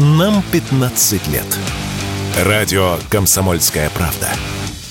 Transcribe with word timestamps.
Нам 0.00 0.44
15 0.52 1.26
лет. 1.26 1.58
Радио 2.44 2.98
«Комсомольская 3.10 3.90
правда». 3.90 4.28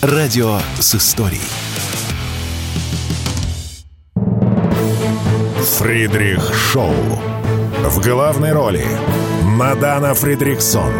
Радио 0.02 0.60
с 0.80 0.96
историей. 0.96 1.40
Фридрих 5.78 6.54
Шоу. 6.54 6.94
В 7.86 8.02
главной 8.06 8.52
роли 8.52 8.84
Мадана 9.44 10.14
Фридриксон. 10.14 10.92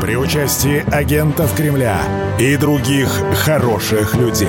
При 0.00 0.16
участии 0.16 0.82
агентов 0.90 1.54
Кремля 1.54 2.00
и 2.38 2.56
других 2.56 3.10
хороших 3.44 4.14
людей. 4.14 4.48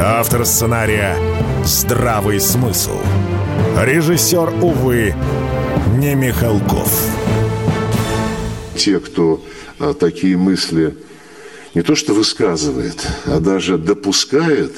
Автор 0.00 0.46
сценария 0.46 1.16
«Здравый 1.64 2.38
смысл». 2.38 3.00
Режиссер, 3.76 4.62
увы, 4.62 5.12
не 5.96 6.14
Михалков. 6.14 7.27
Те, 8.78 9.00
кто 9.00 9.42
а, 9.80 9.92
такие 9.92 10.36
мысли 10.36 10.94
не 11.74 11.82
то 11.82 11.96
что 11.96 12.14
высказывает, 12.14 13.04
а 13.26 13.40
даже 13.40 13.76
допускает 13.76 14.72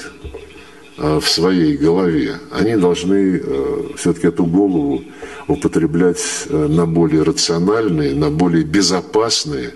а, 0.97 1.19
в 1.19 1.29
своей 1.29 1.77
голове, 1.77 2.39
они 2.51 2.75
должны 2.77 3.39
а, 3.43 3.93
все-таки 3.97 4.27
эту 4.27 4.45
голову 4.45 5.03
употреблять 5.47 6.47
на 6.49 6.87
более 6.87 7.21
рациональные, 7.21 8.15
на 8.15 8.31
более 8.31 8.63
безопасные 8.63 9.75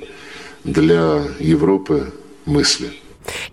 для 0.64 1.22
Европы 1.40 2.12
мысли. 2.48 2.90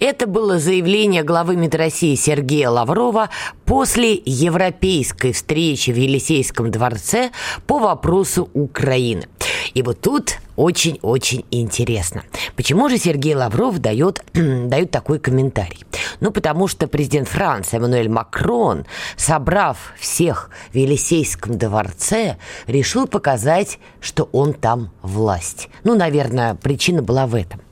Это 0.00 0.26
было 0.26 0.58
заявление 0.58 1.22
главы 1.22 1.56
МИД 1.56 1.74
России 1.74 2.14
Сергея 2.14 2.70
Лаврова 2.70 3.30
после 3.72 4.20
европейской 4.26 5.32
встречи 5.32 5.92
в 5.92 5.96
Елисейском 5.96 6.70
дворце 6.70 7.30
по 7.66 7.78
вопросу 7.78 8.50
Украины. 8.52 9.28
И 9.72 9.80
вот 9.80 9.98
тут 10.02 10.40
очень-очень 10.56 11.46
интересно. 11.50 12.22
Почему 12.54 12.90
же 12.90 12.98
Сергей 12.98 13.34
Лавров 13.34 13.78
дает, 13.78 14.22
дает 14.34 14.90
такой 14.90 15.18
комментарий? 15.18 15.86
Ну, 16.20 16.30
потому 16.30 16.68
что 16.68 16.86
президент 16.86 17.28
Франции 17.28 17.78
Эммануэль 17.78 18.10
Макрон, 18.10 18.84
собрав 19.16 19.78
всех 19.98 20.50
в 20.70 20.76
Елисейском 20.76 21.56
дворце, 21.56 22.36
решил 22.66 23.06
показать, 23.06 23.78
что 24.02 24.28
он 24.32 24.52
там 24.52 24.90
власть. 25.00 25.70
Ну, 25.82 25.94
наверное, 25.94 26.56
причина 26.56 27.00
была 27.02 27.26
в 27.26 27.34
этом. 27.34 27.62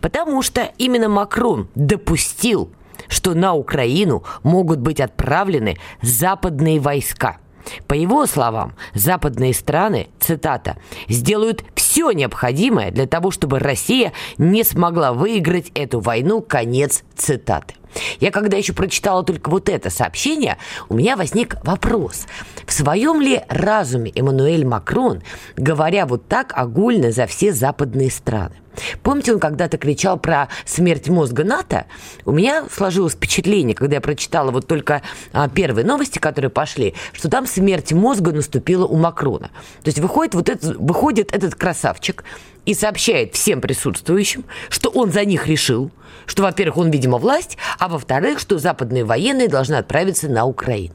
Потому 0.00 0.40
что 0.40 0.70
именно 0.78 1.10
Макрон 1.10 1.68
допустил, 1.74 2.70
что 3.10 3.34
на 3.34 3.52
Украину 3.52 4.24
могут 4.42 4.78
быть 4.78 5.00
отправлены 5.00 5.76
западные 6.00 6.80
войска– 6.80 7.36
по 7.86 7.94
его 7.94 8.26
словам, 8.26 8.74
западные 8.94 9.54
страны, 9.54 10.08
цитата, 10.18 10.76
«сделают 11.08 11.64
все 11.74 12.10
необходимое 12.12 12.90
для 12.90 13.06
того, 13.06 13.30
чтобы 13.30 13.58
Россия 13.58 14.12
не 14.38 14.64
смогла 14.64 15.12
выиграть 15.12 15.70
эту 15.74 16.00
войну». 16.00 16.40
Конец 16.40 17.04
цитаты. 17.16 17.74
Я 18.20 18.30
когда 18.30 18.56
еще 18.56 18.72
прочитала 18.72 19.24
только 19.24 19.50
вот 19.50 19.68
это 19.68 19.90
сообщение, 19.90 20.58
у 20.88 20.94
меня 20.94 21.16
возник 21.16 21.56
вопрос. 21.64 22.26
В 22.66 22.72
своем 22.72 23.20
ли 23.20 23.42
разуме 23.48 24.12
Эммануэль 24.14 24.64
Макрон, 24.64 25.22
говоря 25.56 26.06
вот 26.06 26.28
так 26.28 26.52
огульно 26.56 27.12
за 27.12 27.26
все 27.26 27.52
западные 27.52 28.10
страны? 28.10 28.54
Помните, 29.02 29.34
он 29.34 29.40
когда-то 29.40 29.78
кричал 29.78 30.18
про 30.18 30.48
смерть 30.64 31.08
мозга 31.08 31.44
НАТО? 31.44 31.86
У 32.24 32.32
меня 32.32 32.64
сложилось 32.70 33.14
впечатление, 33.14 33.74
когда 33.74 33.96
я 33.96 34.00
прочитала 34.00 34.50
вот 34.50 34.66
только 34.66 35.02
а, 35.32 35.48
первые 35.48 35.84
новости, 35.84 36.18
которые 36.18 36.50
пошли, 36.50 36.94
что 37.12 37.28
там 37.28 37.46
смерть 37.46 37.92
мозга 37.92 38.32
наступила 38.32 38.86
у 38.86 38.96
Макрона. 38.96 39.50
То 39.82 39.88
есть 39.88 39.98
выходит, 39.98 40.34
вот 40.34 40.48
этот, 40.48 40.76
выходит 40.76 41.34
этот 41.34 41.54
красавчик 41.54 42.24
и 42.64 42.74
сообщает 42.74 43.34
всем 43.34 43.60
присутствующим, 43.60 44.44
что 44.68 44.90
он 44.90 45.10
за 45.10 45.24
них 45.24 45.46
решил, 45.46 45.90
что, 46.26 46.42
во-первых, 46.42 46.76
он, 46.76 46.90
видимо, 46.90 47.18
власть, 47.18 47.58
а 47.80 47.88
во-вторых, 47.88 48.38
что 48.38 48.58
западные 48.58 49.04
военные 49.04 49.48
должны 49.48 49.74
отправиться 49.74 50.28
на 50.28 50.44
Украину. 50.44 50.94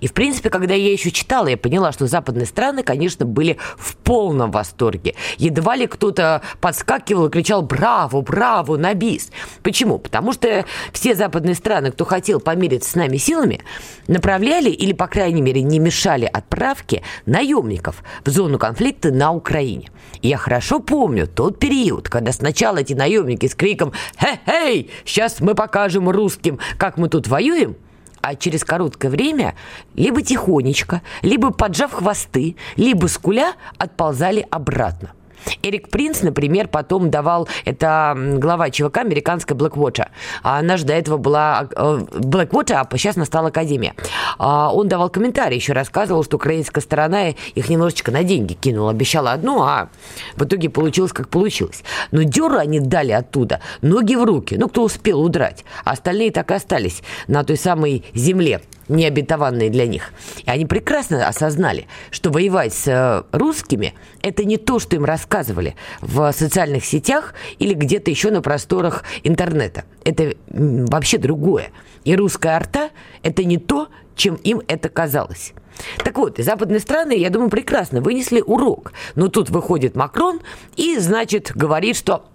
И, 0.00 0.06
в 0.06 0.12
принципе, 0.12 0.50
когда 0.50 0.74
я 0.74 0.92
еще 0.92 1.10
читала, 1.10 1.48
я 1.48 1.56
поняла, 1.56 1.92
что 1.92 2.06
западные 2.06 2.46
страны, 2.46 2.82
конечно, 2.82 3.26
были 3.26 3.58
в 3.76 3.96
полном 3.96 4.50
восторге. 4.50 5.14
Едва 5.38 5.76
ли 5.76 5.86
кто-то 5.86 6.42
подскакивал 6.60 7.26
и 7.26 7.30
кричал 7.30 7.62
«Браво! 7.62 8.20
Браво! 8.20 8.76
На 8.76 8.94
бис!». 8.94 9.30
Почему? 9.62 9.98
Потому 9.98 10.32
что 10.32 10.64
все 10.92 11.14
западные 11.14 11.54
страны, 11.54 11.90
кто 11.90 12.04
хотел 12.04 12.40
помириться 12.40 12.90
с 12.90 12.94
нами 12.94 13.16
силами, 13.16 13.60
направляли 14.06 14.70
или, 14.70 14.92
по 14.92 15.06
крайней 15.06 15.42
мере, 15.42 15.62
не 15.62 15.78
мешали 15.78 16.24
отправке 16.24 17.02
наемников 17.26 18.02
в 18.24 18.30
зону 18.30 18.58
конфликта 18.58 19.10
на 19.10 19.32
Украине. 19.32 19.90
Я 20.22 20.36
хорошо 20.36 20.80
помню 20.80 21.26
тот 21.26 21.58
период, 21.58 22.08
когда 22.08 22.32
сначала 22.32 22.78
эти 22.78 22.94
наемники 22.94 23.46
с 23.46 23.54
криком 23.54 23.92
«Хе-хей! 24.18 24.90
Сейчас 25.04 25.40
мы 25.40 25.54
покажем 25.54 26.08
русским, 26.08 26.58
как 26.78 26.96
мы 26.96 27.08
тут 27.08 27.28
воюем!» 27.28 27.76
А 28.20 28.34
через 28.34 28.64
короткое 28.64 29.10
время 29.10 29.54
либо 29.94 30.22
тихонечко, 30.22 31.02
либо 31.22 31.50
поджав 31.50 31.92
хвосты, 31.92 32.56
либо 32.76 33.06
скуля 33.06 33.54
отползали 33.78 34.46
обратно. 34.50 35.12
Эрик 35.62 35.88
Принц, 35.90 36.22
например, 36.22 36.68
потом 36.68 37.10
давал, 37.10 37.48
это 37.64 38.14
глава 38.16 38.70
ЧВК 38.70 38.98
американской 38.98 39.56
Blackwatch. 39.56 40.06
А 40.42 40.58
она 40.58 40.76
же 40.76 40.84
до 40.84 40.92
этого 40.92 41.16
была 41.16 41.68
э, 41.74 42.00
Blackwatch, 42.12 42.72
а 42.72 42.86
сейчас 42.96 43.16
настала 43.16 43.48
Академия. 43.48 43.94
А 44.38 44.72
он 44.72 44.88
давал 44.88 45.10
комментарий, 45.10 45.56
еще 45.56 45.72
рассказывал, 45.72 46.24
что 46.24 46.36
украинская 46.36 46.82
сторона 46.82 47.28
их 47.28 47.68
немножечко 47.68 48.10
на 48.10 48.22
деньги 48.22 48.54
кинула. 48.54 48.90
Обещала 48.90 49.32
одну, 49.32 49.62
а 49.62 49.88
в 50.36 50.44
итоге 50.44 50.68
получилось, 50.68 51.12
как 51.12 51.28
получилось. 51.28 51.82
Но 52.10 52.22
дёру 52.22 52.56
они 52.56 52.80
дали 52.80 53.12
оттуда, 53.12 53.60
ноги 53.82 54.14
в 54.14 54.24
руки. 54.24 54.56
Ну, 54.58 54.68
кто 54.68 54.82
успел 54.82 55.20
удрать. 55.20 55.64
А 55.84 55.92
остальные 55.92 56.30
так 56.32 56.50
и 56.50 56.54
остались 56.54 57.02
на 57.28 57.44
той 57.44 57.56
самой 57.56 58.04
земле 58.14 58.60
необетованные 58.90 59.70
для 59.70 59.86
них. 59.86 60.12
И 60.44 60.50
они 60.50 60.66
прекрасно 60.66 61.26
осознали, 61.26 61.86
что 62.10 62.30
воевать 62.30 62.74
с 62.74 62.86
э, 62.86 63.22
русскими– 63.32 63.94
это 64.22 64.44
не 64.44 64.56
то, 64.56 64.78
что 64.78 64.96
им 64.96 65.04
рассказывали 65.04 65.76
в 66.00 66.32
социальных 66.32 66.84
сетях 66.84 67.34
или 67.58 67.74
где-то 67.74 68.10
еще 68.10 68.30
на 68.30 68.42
просторах 68.42 69.04
интернета. 69.22 69.84
Это 70.04 70.34
вообще 70.48 71.18
другое. 71.18 71.70
И 72.04 72.14
русская 72.16 72.56
арта– 72.56 72.90
это 73.22 73.44
не 73.44 73.58
то, 73.58 73.88
чем 74.16 74.34
им 74.36 74.62
это 74.68 74.88
казалось. 74.88 75.52
Так 76.04 76.18
вот, 76.18 76.38
и 76.38 76.42
западные 76.42 76.80
страны, 76.80 77.16
я 77.16 77.30
думаю, 77.30 77.48
прекрасно 77.48 78.00
вынесли 78.00 78.40
урок. 78.40 78.92
Но 79.14 79.28
тут 79.28 79.48
выходит 79.48 79.94
Макрон 79.94 80.40
и, 80.76 80.98
значит, 80.98 81.52
говорит, 81.54 81.96
что 81.96 82.26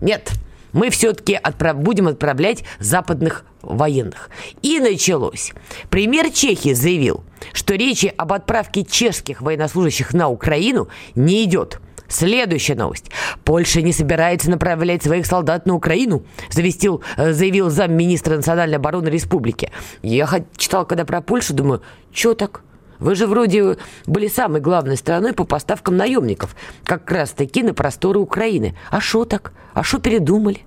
нет– 0.00 0.32
мы 0.72 0.90
все-таки 0.90 1.34
отправ... 1.34 1.76
будем 1.76 2.08
отправлять 2.08 2.64
западных 2.78 3.44
военных. 3.62 4.30
И 4.62 4.80
началось. 4.80 5.52
Премьер 5.90 6.30
Чехии 6.30 6.72
заявил, 6.72 7.24
что 7.52 7.74
речи 7.74 8.12
об 8.16 8.32
отправке 8.32 8.84
чешских 8.84 9.42
военнослужащих 9.42 10.12
на 10.14 10.28
Украину 10.28 10.88
не 11.14 11.44
идет. 11.44 11.80
Следующая 12.08 12.74
новость. 12.74 13.10
Польша 13.44 13.82
не 13.82 13.92
собирается 13.92 14.50
направлять 14.50 15.02
своих 15.02 15.26
солдат 15.26 15.66
на 15.66 15.74
Украину, 15.74 16.24
завестил, 16.48 17.02
э, 17.18 17.32
заявил 17.32 17.68
замминистра 17.68 18.36
национальной 18.36 18.78
обороны 18.78 19.08
республики. 19.08 19.70
Я 20.02 20.26
читал, 20.56 20.86
когда 20.86 21.04
про 21.04 21.20
Польшу, 21.20 21.52
думаю, 21.52 21.82
что 22.10 22.32
так? 22.32 22.62
Вы 22.98 23.14
же 23.14 23.26
вроде 23.26 23.76
были 24.06 24.28
самой 24.28 24.60
главной 24.60 24.96
страной 24.96 25.32
по 25.32 25.44
поставкам 25.44 25.96
наемников, 25.96 26.56
как 26.84 27.10
раз-таки 27.10 27.62
на 27.62 27.74
просторы 27.74 28.18
Украины. 28.18 28.76
А 28.90 29.00
что 29.00 29.24
так? 29.24 29.52
А 29.74 29.82
что 29.82 29.98
передумали? 29.98 30.60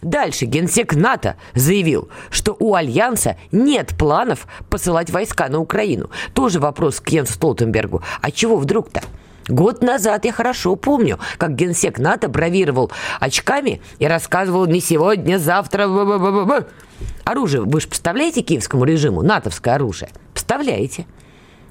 Дальше 0.00 0.44
генсек 0.44 0.94
НАТО 0.94 1.36
заявил, 1.54 2.08
что 2.30 2.56
у 2.58 2.74
Альянса 2.74 3.36
нет 3.50 3.94
планов 3.98 4.46
посылать 4.70 5.10
войска 5.10 5.48
на 5.48 5.58
Украину. 5.58 6.10
Тоже 6.34 6.60
вопрос 6.60 7.00
к 7.00 7.08
Йенсу 7.08 7.32
Столтенбергу. 7.32 8.02
А 8.20 8.30
чего 8.30 8.56
вдруг-то? 8.56 9.02
Год 9.48 9.82
назад 9.82 10.24
я 10.24 10.32
хорошо 10.32 10.76
помню, 10.76 11.18
как 11.38 11.56
генсек 11.56 11.98
НАТО 11.98 12.28
бравировал 12.28 12.92
очками 13.18 13.80
и 13.98 14.06
рассказывал 14.06 14.66
не 14.66 14.80
сегодня, 14.80 15.38
завтра. 15.38 15.88
Б 15.88 16.02
-б 16.02 16.18
-б 16.18 16.46
-б. 16.46 16.66
Оружие 17.24 17.62
вы 17.62 17.80
же 17.80 17.88
поставляете 17.88 18.42
киевскому 18.42 18.84
режиму, 18.84 19.22
натовское 19.22 19.74
оружие? 19.74 20.10
Поставляете. 20.34 21.06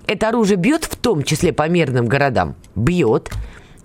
Это 0.07 0.29
оружие 0.29 0.55
бьет 0.55 0.85
в 0.85 0.95
том 0.95 1.21
числе 1.21 1.51
по 1.51 1.67
мирным 1.67 2.07
городам? 2.07 2.55
Бьет. 2.75 3.29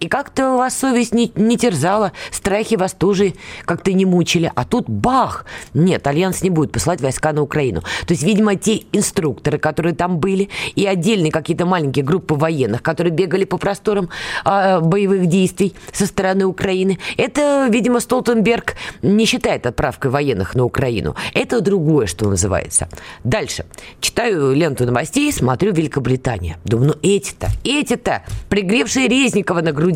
И 0.02 0.08
как-то 0.08 0.56
вас 0.56 0.76
совесть 0.76 1.14
не, 1.14 1.31
не 1.37 1.56
терзала, 1.56 2.10
страхи 2.32 2.75
вас 2.75 2.93
тоже 2.93 3.34
как-то 3.64 3.93
не 3.93 4.04
мучили. 4.04 4.50
А 4.52 4.64
тут 4.64 4.90
бах! 4.90 5.46
Нет, 5.75 6.04
Альянс 6.08 6.43
не 6.43 6.50
будет 6.50 6.72
посылать 6.72 7.00
войска 7.00 7.32
на 7.32 7.40
Украину. 7.40 7.82
То 8.04 8.14
есть, 8.14 8.25
видимо, 8.25 8.56
те 8.56 8.82
инструкторы, 8.90 9.58
которые 9.58 9.94
там 9.94 10.19
были, 10.19 10.49
и 10.75 10.84
отдельные 10.87 11.31
какие-то 11.31 11.66
маленькие 11.66 12.04
группы 12.04 12.34
военных, 12.34 12.82
которые 12.82 13.12
бегали 13.12 13.44
по 13.44 13.58
просторам 13.58 14.08
э, 14.44 14.81
боевых 14.81 15.26
действий 15.26 15.72
со 15.93 16.06
стороны 16.06 16.46
Украины, 16.46 16.98
это, 17.16 17.69
видимо, 17.70 18.00
Столтенберг 18.00 18.75
не 19.02 19.25
считает 19.25 19.66
отправкой 19.66 20.10
военных 20.10 20.56
на 20.56 20.64
Украину. 20.64 21.14
Это 21.32 21.60
другое, 21.60 22.08
что 22.08 22.28
называется. 22.28 22.88
Дальше. 23.22 23.66
Читаю 24.00 24.52
ленту 24.52 24.84
новостей, 24.84 25.32
смотрю 25.32 25.72
Великобритания. 25.72 26.56
Думаю, 26.64 26.88
ну 26.88 26.94
эти-то, 27.08 27.50
эти-то 27.62 28.25
пригревшие 28.48 29.06
Резникова 29.06 29.60
на 29.60 29.70
груди, 29.70 29.91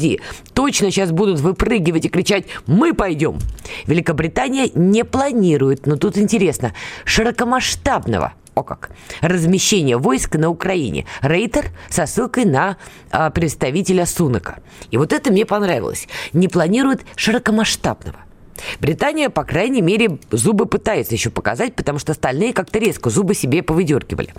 точно 0.54 0.90
сейчас 0.90 1.12
будут 1.12 1.40
выпрыгивать 1.40 2.04
и 2.04 2.08
кричать 2.08 2.46
«Мы 2.66 2.94
пойдем!». 2.94 3.38
Великобритания 3.86 4.70
не 4.74 5.04
планирует, 5.04 5.86
но 5.86 5.96
тут 5.96 6.18
интересно, 6.18 6.72
широкомасштабного 7.04 8.34
о 8.56 8.62
как, 8.62 8.90
размещение 9.20 9.98
войск 9.98 10.36
на 10.36 10.48
Украине. 10.48 11.04
Рейтер 11.20 11.66
со 11.90 12.06
ссылкой 12.06 12.46
на 12.46 12.78
а, 13.10 13.30
представителя 13.30 14.06
Сунака. 14.06 14.60
И 14.90 14.96
вот 14.96 15.12
это 15.12 15.30
мне 15.30 15.44
понравилось. 15.44 16.08
Не 16.32 16.48
планирует 16.48 17.02
широкомасштабного. 17.16 18.25
Британия, 18.80 19.30
по 19.30 19.44
крайней 19.44 19.82
мере, 19.82 20.18
зубы 20.30 20.66
пытается 20.66 21.14
еще 21.14 21.30
показать, 21.30 21.74
потому 21.74 21.98
что 21.98 22.12
остальные 22.12 22.52
как-то 22.52 22.78
резко 22.78 23.10
зубы 23.10 23.34
себе 23.34 23.62
повыдергивали. 23.62 24.32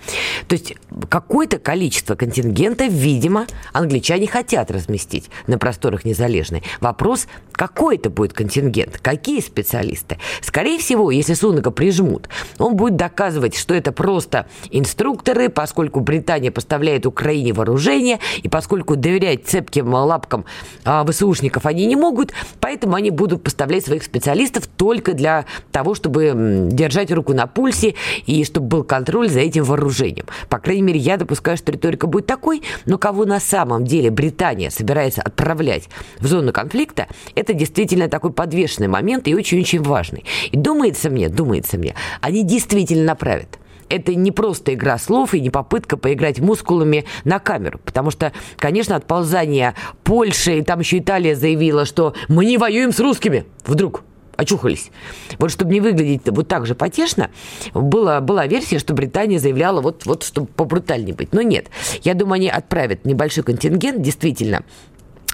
То 0.47 0.53
есть 0.53 0.75
какое-то 1.09 1.59
количество 1.59 2.15
контингента, 2.15 2.85
видимо, 2.85 3.47
англичане 3.73 4.27
хотят 4.27 4.71
разместить 4.71 5.29
на 5.47 5.57
просторах 5.57 6.05
Незалежной. 6.05 6.63
Вопрос, 6.79 7.27
какой 7.51 7.97
это 7.97 8.09
будет 8.09 8.33
контингент, 8.33 8.99
какие 9.01 9.41
специалисты. 9.41 10.17
Скорее 10.41 10.79
всего, 10.79 11.11
если 11.11 11.33
Сунака 11.33 11.71
прижмут, 11.71 12.29
он 12.57 12.75
будет 12.75 12.95
доказывать, 12.95 13.55
что 13.55 13.73
это 13.73 13.91
просто 13.91 14.47
инструкторы, 14.69 15.49
поскольку 15.49 15.99
Британия 15.99 16.51
поставляет 16.51 17.05
Украине 17.05 17.53
вооружение, 17.53 18.19
и 18.43 18.47
поскольку 18.47 18.95
доверять 18.95 19.45
цепким 19.45 19.93
лапкам 19.93 20.45
а, 20.85 21.05
ВСУшников 21.05 21.65
они 21.65 21.85
не 21.85 21.95
могут, 21.95 22.31
поэтому 22.59 22.95
они 22.95 23.09
будут 23.09 23.43
поставлять 23.43 23.85
своих 23.85 24.03
специалистов 24.07 24.67
только 24.67 25.13
для 25.13 25.45
того, 25.71 25.93
чтобы 25.93 26.69
держать 26.71 27.11
руку 27.11 27.33
на 27.33 27.45
пульсе 27.47 27.95
и 28.25 28.43
чтобы 28.43 28.67
был 28.67 28.83
контроль 28.83 29.29
за 29.29 29.41
этим 29.41 29.63
вооружением. 29.63 30.25
По 30.49 30.59
крайней 30.59 30.81
мере, 30.81 30.99
я 30.99 31.17
допускаю, 31.17 31.57
что 31.57 31.71
риторика 31.71 32.07
будет 32.07 32.25
такой, 32.25 32.63
но 32.85 32.97
кого 32.97 33.25
на 33.25 33.39
самом 33.39 33.85
деле 33.85 34.09
Британия 34.09 34.69
собирается 34.69 35.21
отправлять 35.21 35.89
в 36.19 36.27
зону 36.27 36.51
конфликта, 36.51 37.07
это 37.35 37.53
действительно 37.53 38.09
такой 38.09 38.31
подвешенный 38.31 38.87
момент 38.87 39.27
и 39.27 39.35
очень-очень 39.35 39.81
важный. 39.81 40.23
И 40.51 40.57
думается 40.57 41.09
мне, 41.09 41.29
думается 41.29 41.77
мне, 41.77 41.95
они 42.21 42.43
действительно 42.43 43.03
направят 43.03 43.59
это 43.89 44.15
не 44.15 44.31
просто 44.31 44.73
игра 44.73 44.97
слов 44.97 45.33
и 45.33 45.41
не 45.41 45.49
попытка 45.49 45.97
поиграть 45.97 46.39
мускулами 46.39 47.05
на 47.23 47.39
камеру. 47.39 47.79
Потому 47.83 48.11
что, 48.11 48.33
конечно, 48.57 48.95
отползание 48.95 49.73
Польши, 50.03 50.59
и 50.59 50.61
там 50.61 50.79
еще 50.79 50.99
Италия 50.99 51.35
заявила, 51.35 51.85
что 51.85 52.13
мы 52.27 52.45
не 52.45 52.57
воюем 52.57 52.91
с 52.91 52.99
русскими. 52.99 53.45
Вдруг 53.65 54.03
очухались. 54.37 54.91
Вот 55.39 55.51
чтобы 55.51 55.73
не 55.73 55.81
выглядеть 55.81 56.21
вот 56.27 56.47
так 56.47 56.65
же 56.65 56.75
потешно, 56.75 57.29
была, 57.73 58.21
была 58.21 58.45
версия, 58.47 58.79
что 58.79 58.93
Британия 58.93 59.39
заявляла 59.39 59.81
вот, 59.81 60.05
вот 60.05 60.23
чтобы 60.23 60.47
побрутальнее 60.47 61.15
быть. 61.15 61.33
Но 61.33 61.41
нет. 61.41 61.67
Я 62.03 62.13
думаю, 62.13 62.35
они 62.35 62.49
отправят 62.49 63.03
небольшой 63.05 63.43
контингент, 63.43 64.01
действительно, 64.01 64.63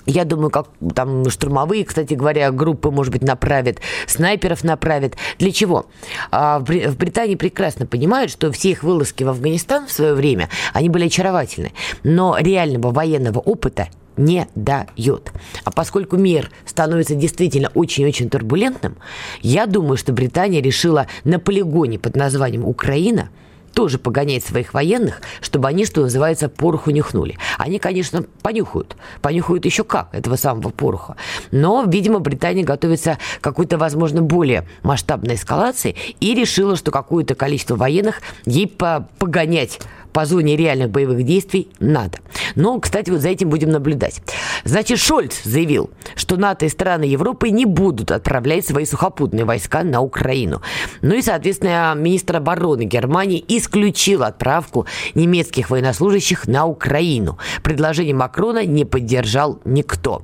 я 0.06 0.26
думаю, 0.26 0.50
как 0.50 0.68
там 0.96 1.30
штурмовые, 1.30 1.86
кстати 1.86 2.14
говоря, 2.14 2.52
группы, 2.52 2.92
может 2.92 3.12
быть, 3.12 3.24
направят, 3.24 3.80
снайперов 4.08 4.64
направят. 4.64 5.16
Для 5.40 5.52
чего? 5.52 5.86
А, 6.32 6.60
в 6.60 6.98
Британии 6.98 7.36
прекрасно 7.36 7.86
понимают, 7.86 8.32
что 8.32 8.52
все 8.52 8.72
их 8.72 8.84
вылазки 8.84 9.24
в 9.24 9.30
Афганистан 9.30 9.88
в 9.88 9.92
свое 9.92 10.14
время, 10.14 10.50
они 10.74 10.90
были 10.90 11.06
очаровательны. 11.06 11.74
Но 12.04 12.38
реального 12.38 12.92
военного 12.92 13.40
опыта 13.40 13.88
не 14.18 14.48
дает. 14.56 15.32
А 15.64 15.72
поскольку 15.72 16.18
мир 16.18 16.52
становится 16.66 17.16
действительно 17.16 17.72
очень-очень 17.74 18.30
турбулентным, 18.30 18.98
я 19.42 19.66
думаю, 19.66 19.98
что 19.98 20.14
Британия 20.14 20.62
решила 20.62 21.08
на 21.24 21.40
полигоне 21.40 21.98
под 22.00 22.16
названием 22.16 22.66
Украина 22.66 23.30
тоже 23.74 23.98
погонять 23.98 24.44
своих 24.44 24.74
военных, 24.74 25.22
чтобы 25.42 25.68
они, 25.68 25.86
что 25.86 26.02
называется, 26.02 26.50
пороху 26.50 26.92
нюхнули. 26.92 27.38
Они, 27.58 27.80
конечно, 27.80 28.24
понюхают. 28.42 28.96
Понюхают 29.22 29.66
еще 29.66 29.84
как 29.84 30.14
этого 30.14 30.36
самого 30.36 30.70
пороха. 30.70 31.16
Но, 31.52 31.84
видимо, 31.88 32.20
Британия 32.20 32.64
готовится 32.64 33.18
к 33.40 33.44
какой-то, 33.44 33.78
возможно, 33.78 34.22
более 34.22 34.68
масштабной 34.84 35.36
эскалации 35.36 35.96
и 36.20 36.34
решила, 36.34 36.76
что 36.76 36.92
какое-то 36.92 37.36
количество 37.36 37.76
военных 37.76 38.22
ей 38.46 38.68
погонять 38.68 39.80
по 40.14 40.26
зоне 40.26 40.56
реальных 40.56 40.90
боевых 40.92 41.24
действий 41.24 41.68
надо. 41.80 42.20
Но, 42.56 42.80
кстати, 42.80 43.10
вот 43.10 43.22
за 43.22 43.30
этим 43.30 43.50
будем 43.50 43.72
наблюдать. 43.72 44.22
Значит, 44.64 45.00
Шольц 45.00 45.42
заявил, 45.44 45.90
что 46.16 46.38
НАТО 46.38 46.66
и 46.66 46.70
страны 46.70 47.04
Европы 47.04 47.50
не 47.50 47.66
будут 47.66 48.12
отправлять 48.12 48.66
свои 48.66 48.86
сухопутные 48.86 49.44
войска 49.44 49.84
на 49.84 50.02
Украину. 50.02 50.62
Ну 51.02 51.16
и, 51.16 51.22
соответственно, 51.22 51.94
министр 51.98 52.38
обороны 52.38 52.84
Германии 52.84 53.44
исключил 53.48 54.24
отправку 54.24 54.86
немецких 55.16 55.70
военнослужащих 55.70 56.48
на 56.48 56.66
Украину. 56.66 57.38
Предложение 57.64 58.16
Макрона 58.16 58.66
не 58.66 58.86
поддержал 58.86 59.60
никто. 59.66 60.24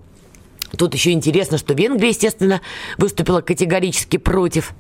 Тут 0.78 0.94
еще 0.94 1.12
интересно, 1.12 1.58
что 1.58 1.74
Венгрия, 1.74 2.10
естественно, 2.10 2.62
выступила 2.98 3.42
категорически 3.42 4.18
против 4.18 4.74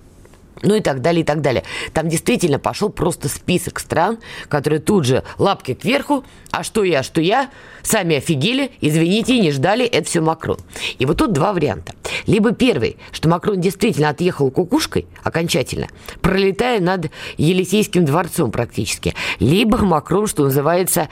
ну 0.61 0.75
и 0.75 0.81
так 0.81 1.01
далее, 1.01 1.21
и 1.21 1.25
так 1.25 1.41
далее. 1.41 1.63
Там 1.93 2.09
действительно 2.09 2.59
пошел 2.59 2.89
просто 2.89 3.29
список 3.29 3.79
стран, 3.79 4.19
которые 4.47 4.79
тут 4.79 5.05
же 5.05 5.23
лапки 5.37 5.73
кверху, 5.73 6.23
а 6.51 6.63
что 6.63 6.83
я, 6.83 7.03
что 7.03 7.21
я, 7.21 7.49
сами 7.83 8.17
офигели, 8.17 8.71
извините, 8.81 9.39
не 9.39 9.51
ждали, 9.51 9.85
это 9.85 10.07
все 10.07 10.21
Макрон. 10.21 10.59
И 10.97 11.05
вот 11.05 11.17
тут 11.17 11.33
два 11.33 11.53
варианта. 11.53 11.93
Либо 12.25 12.51
первый, 12.51 12.97
что 13.11 13.29
Макрон 13.29 13.61
действительно 13.61 14.09
отъехал 14.09 14.51
кукушкой 14.51 15.07
окончательно, 15.23 15.87
пролетая 16.21 16.79
над 16.79 17.11
Елисейским 17.37 18.05
дворцом 18.05 18.51
практически. 18.51 19.15
Либо 19.39 19.77
Макрон, 19.77 20.27
что 20.27 20.43
называется, 20.43 21.09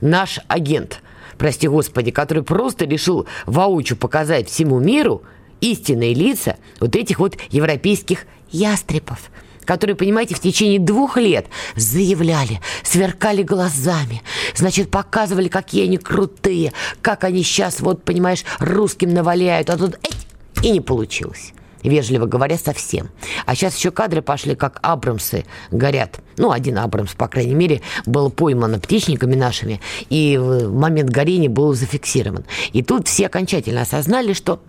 наш 0.00 0.40
агент, 0.48 1.00
прости 1.38 1.68
господи, 1.68 2.10
который 2.10 2.42
просто 2.42 2.84
решил 2.84 3.26
воочию 3.46 3.98
показать 3.98 4.48
всему 4.48 4.78
миру 4.78 5.22
истинные 5.64 6.14
лица 6.14 6.56
вот 6.80 6.94
этих 6.94 7.18
вот 7.18 7.36
европейских 7.50 8.26
ястребов, 8.50 9.30
которые, 9.64 9.96
понимаете, 9.96 10.34
в 10.34 10.40
течение 10.40 10.78
двух 10.78 11.16
лет 11.16 11.46
заявляли, 11.74 12.60
сверкали 12.82 13.42
глазами, 13.42 14.22
значит, 14.54 14.90
показывали, 14.90 15.48
какие 15.48 15.84
они 15.84 15.96
крутые, 15.96 16.72
как 17.00 17.24
они 17.24 17.42
сейчас, 17.42 17.80
вот, 17.80 18.04
понимаешь, 18.04 18.44
русским 18.58 19.12
наваляют, 19.14 19.70
а 19.70 19.78
тут 19.78 19.94
эть, 20.02 20.26
и 20.62 20.70
не 20.70 20.80
получилось 20.80 21.52
вежливо 21.84 22.26
говоря, 22.26 22.56
совсем. 22.58 23.10
А 23.46 23.54
сейчас 23.54 23.76
еще 23.76 23.90
кадры 23.90 24.22
пошли, 24.22 24.54
как 24.54 24.78
Абрамсы 24.82 25.44
горят. 25.70 26.20
Ну, 26.36 26.50
один 26.50 26.78
Абрамс, 26.78 27.14
по 27.14 27.28
крайней 27.28 27.54
мере, 27.54 27.80
был 28.06 28.30
пойман 28.30 28.80
птичниками 28.80 29.34
нашими, 29.34 29.80
и 30.10 30.38
момент 30.38 31.10
горения 31.10 31.48
был 31.48 31.74
зафиксирован. 31.74 32.44
И 32.72 32.82
тут 32.82 33.08
все 33.08 33.26
окончательно 33.26 33.82
осознали, 33.82 34.32
что 34.32 34.60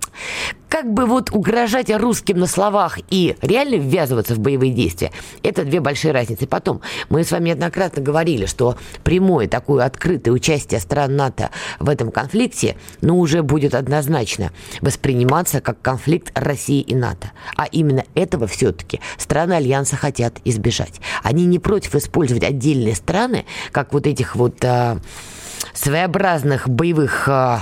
как 0.69 0.91
бы 0.91 1.05
вот 1.05 1.31
угрожать 1.31 1.89
русским 1.89 2.38
на 2.38 2.48
словах 2.48 3.00
и 3.10 3.38
реально 3.41 3.75
ввязываться 3.75 4.36
в 4.36 4.39
боевые 4.39 4.74
действия, 4.74 5.12
это 5.41 5.63
две 5.63 5.79
большие 5.79 6.12
разницы. 6.12 6.48
Потом, 6.48 6.81
мы 7.10 7.24
с 7.24 7.31
вами 7.31 7.50
неоднократно 7.50 8.01
говорили, 8.01 8.45
что 8.45 8.77
прямое 9.03 9.48
такое 9.48 9.86
открытое 9.86 10.31
участие 10.31 10.79
стран 10.79 11.15
НАТО 11.15 11.50
в 11.79 11.89
этом 11.89 12.12
конфликте, 12.12 12.75
ну, 13.01 13.19
уже 13.19 13.41
будет 13.41 13.74
однозначно 13.74 14.51
восприниматься 14.81 15.62
как 15.62 15.81
конфликт 15.81 16.31
России 16.38 16.81
и 16.81 16.93
НАТО. 16.93 17.31
А 17.55 17.65
именно 17.65 18.03
этого 18.13 18.48
все-таки 18.48 19.00
страны 19.17 19.53
Альянса 19.53 19.95
хотят 19.95 20.39
избежать. 20.43 21.00
Они 21.24 21.45
не 21.45 21.54
против 21.59 21.95
использовать 21.95 22.43
отдельные 22.43 22.95
страны, 22.95 23.45
как 23.71 23.93
вот 23.93 24.07
этих 24.07 24.35
вот 24.35 24.63
а, 24.63 25.00
своеобразных 25.74 26.69
боевых 26.69 27.27
а, 27.27 27.62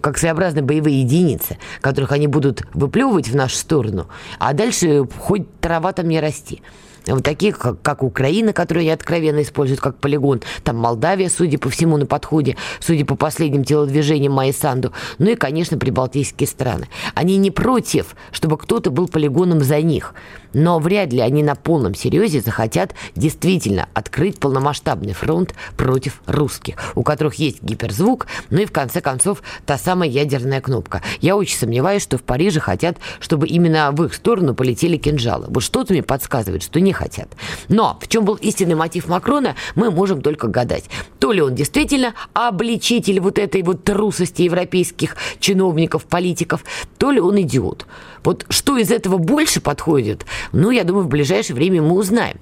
как 0.00 0.18
своеобразные 0.18 0.62
боевые 0.62 1.02
единицы, 1.02 1.58
которых 1.80 2.12
они 2.12 2.26
будут 2.26 2.62
выплевывать 2.74 3.28
в 3.28 3.36
нашу 3.36 3.56
сторону, 3.56 4.08
а 4.38 4.52
дальше 4.54 5.06
хоть 5.18 5.60
трава 5.60 5.92
там 5.92 6.08
не 6.08 6.20
расти 6.20 6.62
вот 7.06 7.24
таких, 7.24 7.58
как, 7.58 7.82
как 7.82 8.02
Украина, 8.02 8.52
которую 8.52 8.82
они 8.82 8.90
откровенно 8.90 9.42
используют 9.42 9.80
как 9.80 9.96
полигон, 9.96 10.42
там 10.62 10.76
Молдавия, 10.76 11.28
судя 11.28 11.58
по 11.58 11.70
всему, 11.70 11.96
на 11.96 12.06
подходе, 12.06 12.56
судя 12.80 13.04
по 13.04 13.16
последним 13.16 13.64
телодвижениям 13.64 14.32
Майи 14.32 14.52
Санду, 14.52 14.92
ну 15.18 15.30
и, 15.30 15.34
конечно, 15.34 15.78
прибалтийские 15.78 16.46
страны. 16.46 16.88
Они 17.14 17.36
не 17.36 17.50
против, 17.50 18.14
чтобы 18.30 18.56
кто-то 18.56 18.90
был 18.90 19.08
полигоном 19.08 19.60
за 19.60 19.80
них, 19.80 20.14
но 20.52 20.78
вряд 20.78 21.12
ли 21.12 21.20
они 21.20 21.42
на 21.42 21.54
полном 21.54 21.94
серьезе 21.94 22.40
захотят 22.40 22.94
действительно 23.14 23.88
открыть 23.94 24.38
полномасштабный 24.38 25.12
фронт 25.12 25.54
против 25.76 26.22
русских, 26.26 26.76
у 26.94 27.02
которых 27.02 27.34
есть 27.34 27.62
гиперзвук, 27.62 28.26
ну 28.50 28.60
и, 28.60 28.64
в 28.64 28.72
конце 28.72 29.00
концов, 29.00 29.42
та 29.66 29.78
самая 29.78 30.08
ядерная 30.08 30.60
кнопка. 30.60 31.02
Я 31.20 31.36
очень 31.36 31.58
сомневаюсь, 31.58 32.02
что 32.02 32.18
в 32.18 32.22
Париже 32.22 32.60
хотят, 32.60 32.98
чтобы 33.20 33.48
именно 33.48 33.92
в 33.92 34.04
их 34.04 34.14
сторону 34.14 34.54
полетели 34.54 34.96
кинжалы. 34.96 35.46
Вот 35.48 35.62
что-то 35.62 35.92
мне 35.92 36.02
подсказывает, 36.02 36.62
что 36.62 36.80
не 36.80 36.92
хотят. 36.92 37.28
Но 37.68 37.98
в 38.00 38.08
чем 38.08 38.24
был 38.24 38.34
истинный 38.34 38.74
мотив 38.74 39.08
Макрона, 39.08 39.56
мы 39.74 39.90
можем 39.90 40.22
только 40.22 40.48
гадать. 40.48 40.84
То 41.18 41.32
ли 41.32 41.40
он 41.40 41.54
действительно 41.54 42.14
обличитель 42.32 43.20
вот 43.20 43.38
этой 43.38 43.62
вот 43.62 43.84
трусости 43.84 44.42
европейских 44.42 45.16
чиновников, 45.40 46.04
политиков, 46.04 46.64
то 46.98 47.10
ли 47.10 47.20
он 47.20 47.40
идиот. 47.40 47.86
Вот 48.24 48.46
что 48.48 48.76
из 48.76 48.90
этого 48.90 49.18
больше 49.18 49.60
подходит, 49.60 50.24
ну, 50.52 50.70
я 50.70 50.84
думаю, 50.84 51.04
в 51.04 51.08
ближайшее 51.08 51.56
время 51.56 51.82
мы 51.82 51.94
узнаем. 51.94 52.36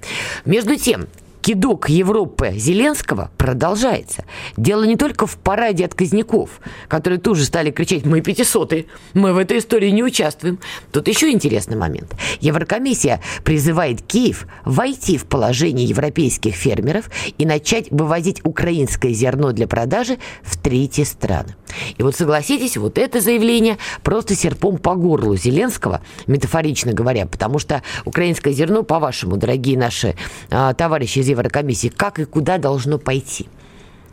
Между 0.45 0.75
тем, 0.75 1.07
кидок 1.41 1.89
Европы 1.89 2.53
Зеленского 2.55 3.31
продолжается. 3.37 4.25
Дело 4.57 4.83
не 4.83 4.95
только 4.95 5.25
в 5.25 5.37
параде 5.37 5.85
отказников, 5.85 6.61
которые 6.87 7.19
тоже 7.19 7.45
стали 7.45 7.71
кричать 7.71 8.05
«Мы 8.05 8.21
пятисотые, 8.21 8.85
мы 9.13 9.33
в 9.33 9.37
этой 9.37 9.57
истории 9.57 9.89
не 9.89 10.03
участвуем». 10.03 10.59
Тут 10.91 11.07
еще 11.07 11.31
интересный 11.31 11.75
момент. 11.75 12.15
Еврокомиссия 12.39 13.21
призывает 13.43 14.01
Киев 14.01 14.47
войти 14.65 15.17
в 15.17 15.25
положение 15.25 15.85
европейских 15.85 16.55
фермеров 16.55 17.09
и 17.37 17.45
начать 17.45 17.89
вывозить 17.91 18.41
украинское 18.45 19.13
зерно 19.13 19.51
для 19.51 19.67
продажи 19.67 20.17
в 20.43 20.57
третьи 20.57 21.03
страны. 21.03 21.55
И 21.97 22.03
вот 22.03 22.15
согласитесь, 22.15 22.77
вот 22.77 22.97
это 22.97 23.21
заявление 23.21 23.77
просто 24.03 24.35
серпом 24.35 24.77
по 24.77 24.95
горлу 24.95 25.35
Зеленского, 25.35 26.01
метафорично 26.27 26.93
говоря, 26.93 27.25
потому 27.25 27.59
что 27.59 27.81
украинское 28.05 28.53
зерно, 28.53 28.83
по-вашему, 28.83 29.37
дорогие 29.37 29.77
наши 29.77 30.15
а, 30.49 30.73
товарищи 30.73 31.19
из 31.19 31.30
Еврокомиссии, 31.31 31.89
как 31.89 32.19
и 32.19 32.25
куда 32.25 32.57
должно 32.57 32.97
пойти? 32.97 33.47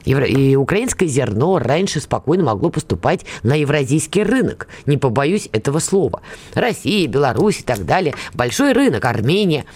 И 0.05 0.57
украинское 0.57 1.07
зерно 1.07 1.59
раньше 1.59 2.01
спокойно 2.01 2.45
могло 2.45 2.71
поступать 2.71 3.27
на 3.43 3.55
евразийский 3.55 4.23
рынок. 4.23 4.69
Не 4.87 4.97
побоюсь 4.97 5.51
этого 5.53 5.81
слова. 5.81 6.23
Россия, 6.55 7.07
Беларусь 7.07 7.61
и 7.61 7.63
так 7.63 7.85
далее. 7.85 8.15
Большой 8.33 8.73
рынок, 8.73 9.05
Армения. 9.05 9.67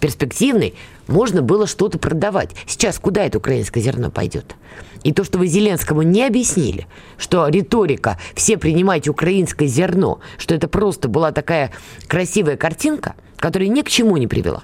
Перспективный. 0.00 0.74
Можно 1.08 1.42
было 1.42 1.66
что-то 1.66 1.98
продавать. 1.98 2.50
Сейчас 2.66 3.00
куда 3.00 3.24
это 3.24 3.38
украинское 3.38 3.82
зерно 3.82 4.12
пойдет? 4.12 4.54
И 5.02 5.12
то, 5.12 5.24
что 5.24 5.38
вы 5.38 5.48
Зеленскому 5.48 6.02
не 6.02 6.24
объяснили, 6.24 6.86
что 7.16 7.48
риторика 7.48 8.18
«все 8.36 8.58
принимайте 8.58 9.10
украинское 9.10 9.66
зерно», 9.66 10.20
что 10.38 10.54
это 10.54 10.68
просто 10.68 11.08
была 11.08 11.32
такая 11.32 11.72
красивая 12.06 12.56
картинка, 12.56 13.14
которая 13.38 13.70
ни 13.70 13.80
к 13.80 13.88
чему 13.88 14.18
не 14.18 14.28
привела. 14.28 14.62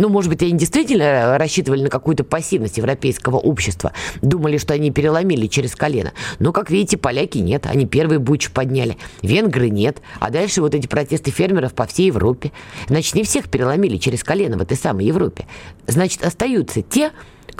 Ну, 0.00 0.08
может 0.08 0.30
быть, 0.30 0.42
они 0.42 0.52
действительно 0.54 1.36
рассчитывали 1.36 1.82
на 1.82 1.90
какую-то 1.90 2.24
пассивность 2.24 2.78
европейского 2.78 3.36
общества. 3.36 3.92
Думали, 4.22 4.56
что 4.56 4.72
они 4.72 4.90
переломили 4.90 5.46
через 5.46 5.76
колено. 5.76 6.14
Но, 6.38 6.52
как 6.52 6.70
видите, 6.70 6.96
поляки 6.96 7.36
нет. 7.36 7.66
Они 7.66 7.84
первые 7.84 8.18
буч 8.18 8.50
подняли. 8.50 8.96
Венгры 9.20 9.68
нет. 9.68 10.00
А 10.18 10.30
дальше 10.30 10.62
вот 10.62 10.74
эти 10.74 10.86
протесты 10.86 11.30
фермеров 11.30 11.74
по 11.74 11.86
всей 11.86 12.06
Европе. 12.06 12.50
Значит, 12.88 13.14
не 13.14 13.24
всех 13.24 13.50
переломили 13.50 13.98
через 13.98 14.24
колено 14.24 14.56
в 14.56 14.62
этой 14.62 14.78
самой 14.78 15.04
Европе. 15.04 15.46
Значит, 15.86 16.24
остаются 16.24 16.80
те, 16.80 17.10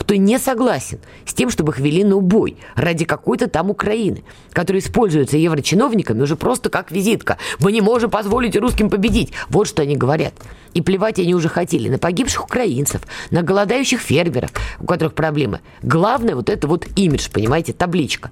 кто 0.01 0.15
не 0.15 0.39
согласен 0.39 0.99
с 1.27 1.35
тем, 1.35 1.51
чтобы 1.51 1.73
их 1.73 1.79
вели 1.79 2.05
на 2.05 2.17
убой 2.17 2.57
ради 2.75 3.05
какой-то 3.05 3.49
там 3.49 3.69
Украины, 3.69 4.25
которая 4.51 4.81
используется 4.81 5.37
еврочиновниками 5.37 6.23
уже 6.23 6.37
просто 6.37 6.71
как 6.71 6.91
визитка. 6.91 7.37
Мы 7.59 7.71
не 7.71 7.83
можем 7.83 8.11
позволить 8.11 8.57
русским 8.57 8.89
победить. 8.89 9.33
Вот 9.51 9.69
что 9.69 9.83
они 9.83 9.97
говорят. 9.97 10.33
И 10.73 10.81
плевать 10.81 11.19
они 11.19 11.35
уже 11.35 11.51
хотели 11.51 11.91
на 11.91 11.99
погибших 11.99 12.45
украинцев, 12.45 13.03
на 13.31 13.43
голодающих 13.43 14.01
фермеров, 14.01 14.51
у 14.81 14.87
которых 14.87 15.13
проблемы. 15.13 15.61
Главное 15.83 16.35
вот 16.35 16.49
это 16.49 16.67
вот 16.67 16.87
имидж, 16.97 17.29
понимаете, 17.31 17.75
табличка. 17.75 18.31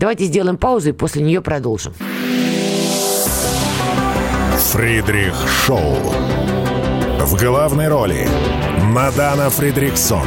Давайте 0.00 0.24
сделаем 0.24 0.56
паузу 0.56 0.88
и 0.88 0.92
после 0.92 1.22
нее 1.22 1.40
продолжим. 1.40 1.94
Фридрих 4.72 5.34
Шоу. 5.64 5.94
В 7.20 7.40
главной 7.40 7.86
роли 7.86 8.28
Мадана 8.82 9.50
Фридриксон 9.50 10.26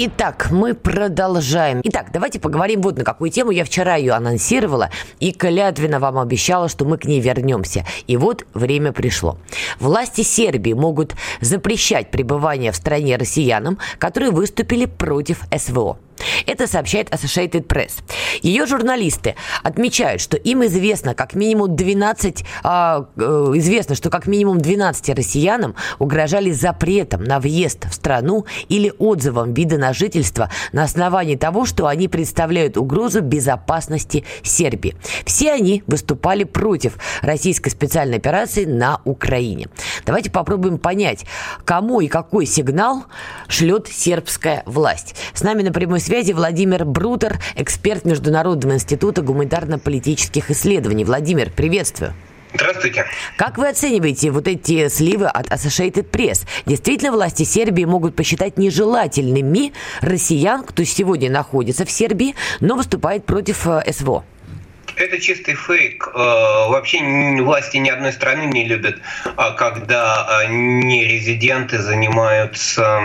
Итак, 0.00 0.52
мы 0.52 0.74
продолжаем. 0.74 1.80
Итак, 1.82 2.10
давайте 2.12 2.38
поговорим 2.38 2.82
вот 2.82 2.96
на 2.98 3.02
какую 3.02 3.32
тему. 3.32 3.50
Я 3.50 3.64
вчера 3.64 3.96
ее 3.96 4.12
анонсировала 4.12 4.90
и 5.18 5.32
клятвенно 5.32 5.98
вам 5.98 6.20
обещала, 6.20 6.68
что 6.68 6.84
мы 6.84 6.98
к 6.98 7.04
ней 7.04 7.18
вернемся. 7.20 7.84
И 8.06 8.16
вот 8.16 8.46
время 8.54 8.92
пришло. 8.92 9.38
Власти 9.80 10.20
Сербии 10.20 10.72
могут 10.72 11.16
запрещать 11.40 12.12
пребывание 12.12 12.70
в 12.70 12.76
стране 12.76 13.16
россиянам, 13.16 13.80
которые 13.98 14.30
выступили 14.30 14.84
против 14.84 15.40
СВО. 15.52 15.98
Это 16.46 16.66
сообщает 16.66 17.10
Associated 17.10 17.66
Press. 17.66 18.02
Ее 18.42 18.66
журналисты 18.66 19.34
отмечают, 19.62 20.20
что 20.20 20.36
им 20.36 20.64
известно 20.64 21.14
как 21.14 21.34
минимум 21.34 21.76
12, 21.76 22.44
а, 22.62 23.06
э, 23.16 23.20
известно, 23.56 23.94
что 23.94 24.10
как 24.10 24.26
минимум 24.26 24.60
12 24.60 25.14
россиянам 25.14 25.74
угрожали 25.98 26.50
запретом 26.50 27.24
на 27.24 27.40
въезд 27.40 27.86
в 27.90 27.94
страну 27.94 28.46
или 28.68 28.92
отзывом 28.98 29.54
вида 29.54 29.78
на 29.78 29.92
жительство 29.92 30.50
на 30.72 30.84
основании 30.84 31.36
того, 31.36 31.64
что 31.64 31.86
они 31.86 32.08
представляют 32.08 32.76
угрозу 32.76 33.20
безопасности 33.20 34.24
Сербии. 34.42 34.96
Все 35.24 35.52
они 35.52 35.82
выступали 35.86 36.44
против 36.44 36.98
российской 37.22 37.70
специальной 37.70 38.18
операции 38.18 38.64
на 38.64 39.00
Украине. 39.04 39.68
Давайте 40.04 40.30
попробуем 40.30 40.78
понять, 40.78 41.24
кому 41.64 42.00
и 42.00 42.08
какой 42.08 42.46
сигнал 42.46 43.04
шлет 43.48 43.88
сербская 43.88 44.62
власть. 44.66 45.14
С 45.34 45.42
нами 45.42 45.62
на 45.62 45.72
прямой 45.72 46.00
связи 46.08 46.32
Владимир 46.32 46.86
Брутер, 46.86 47.38
эксперт 47.54 48.06
Международного 48.06 48.72
института 48.72 49.20
гуманитарно-политических 49.20 50.50
исследований. 50.50 51.04
Владимир, 51.04 51.50
приветствую. 51.50 52.14
Здравствуйте. 52.54 53.04
Как 53.36 53.58
вы 53.58 53.68
оцениваете 53.68 54.30
вот 54.30 54.48
эти 54.48 54.88
сливы 54.88 55.26
от 55.26 55.48
Associated 55.48 56.10
Press? 56.10 56.46
Действительно, 56.64 57.12
власти 57.12 57.42
Сербии 57.42 57.84
могут 57.84 58.16
посчитать 58.16 58.56
нежелательными 58.56 59.74
россиян, 60.00 60.64
кто 60.64 60.82
сегодня 60.84 61.30
находится 61.30 61.84
в 61.84 61.90
Сербии, 61.90 62.34
но 62.60 62.76
выступает 62.76 63.26
против 63.26 63.66
э, 63.66 63.92
СВО? 63.92 64.24
Это 64.98 65.20
чистый 65.20 65.54
фейк. 65.54 66.08
Э, 66.12 66.18
вообще 66.68 66.98
власти 67.40 67.76
ни 67.76 67.88
одной 67.88 68.12
страны 68.12 68.46
не 68.46 68.66
любят, 68.66 68.98
а 69.36 69.52
когда 69.52 70.42
э, 70.42 70.46
не 70.50 71.04
резиденты 71.04 71.78
занимаются 71.78 73.00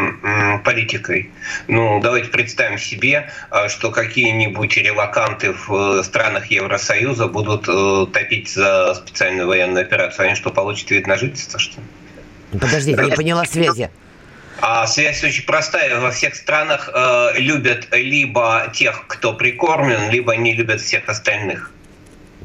политикой. 0.63 1.29
Ну, 1.67 1.99
давайте 2.01 2.29
представим 2.29 2.79
себе, 2.79 3.29
э, 3.51 3.67
что 3.69 3.91
какие-нибудь 3.91 4.75
релаканты 4.77 5.53
в 5.67 6.01
странах 6.01 6.47
Евросоюза 6.47 7.27
будут 7.27 7.65
топить 8.11 8.49
за 8.49 8.95
специальную 8.95 9.47
военную 9.47 9.85
операцию. 9.85 10.25
Они 10.25 10.35
что, 10.35 10.49
получат 10.49 10.89
вид 10.89 11.05
на 11.05 11.15
жительство, 11.15 11.59
что 11.59 11.79
ли? 11.79 12.59
Подождите, 12.59 12.99
я 12.99 13.05
не 13.07 13.15
поняла 13.15 13.45
связи. 13.45 13.91
А 14.61 14.87
связь 14.87 15.23
очень 15.23 15.43
простая. 15.45 15.99
Во 15.99 16.09
всех 16.09 16.35
странах 16.35 16.89
э, 16.91 17.33
любят 17.35 17.87
либо 17.91 18.71
тех, 18.73 19.05
кто 19.07 19.33
прикормен, 19.33 20.09
либо 20.09 20.35
не 20.35 20.53
любят 20.53 20.81
всех 20.81 21.07
остальных. 21.09 21.71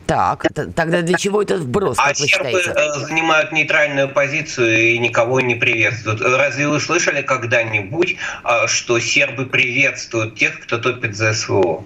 Так, 0.08 0.46
тогда 0.74 1.02
для 1.02 1.18
чего 1.18 1.42
этот 1.42 1.60
вброс, 1.60 1.98
а 2.00 2.14
считаете? 2.14 2.72
Э, 2.74 2.98
занимают 2.98 3.52
нейтральную 3.52 4.08
позицию 4.08 4.94
и 4.94 4.98
никого 4.98 5.42
не 5.42 5.54
приветствуют. 5.54 6.22
Разве 6.22 6.66
вы 6.66 6.80
слышали 6.80 7.20
когда-нибудь, 7.20 8.16
а, 8.42 8.66
что 8.68 8.98
сербы 9.00 9.44
приветствуют 9.44 10.34
тех, 10.36 10.60
кто 10.60 10.78
топит 10.78 11.14
за 11.14 11.34
СВО? 11.34 11.84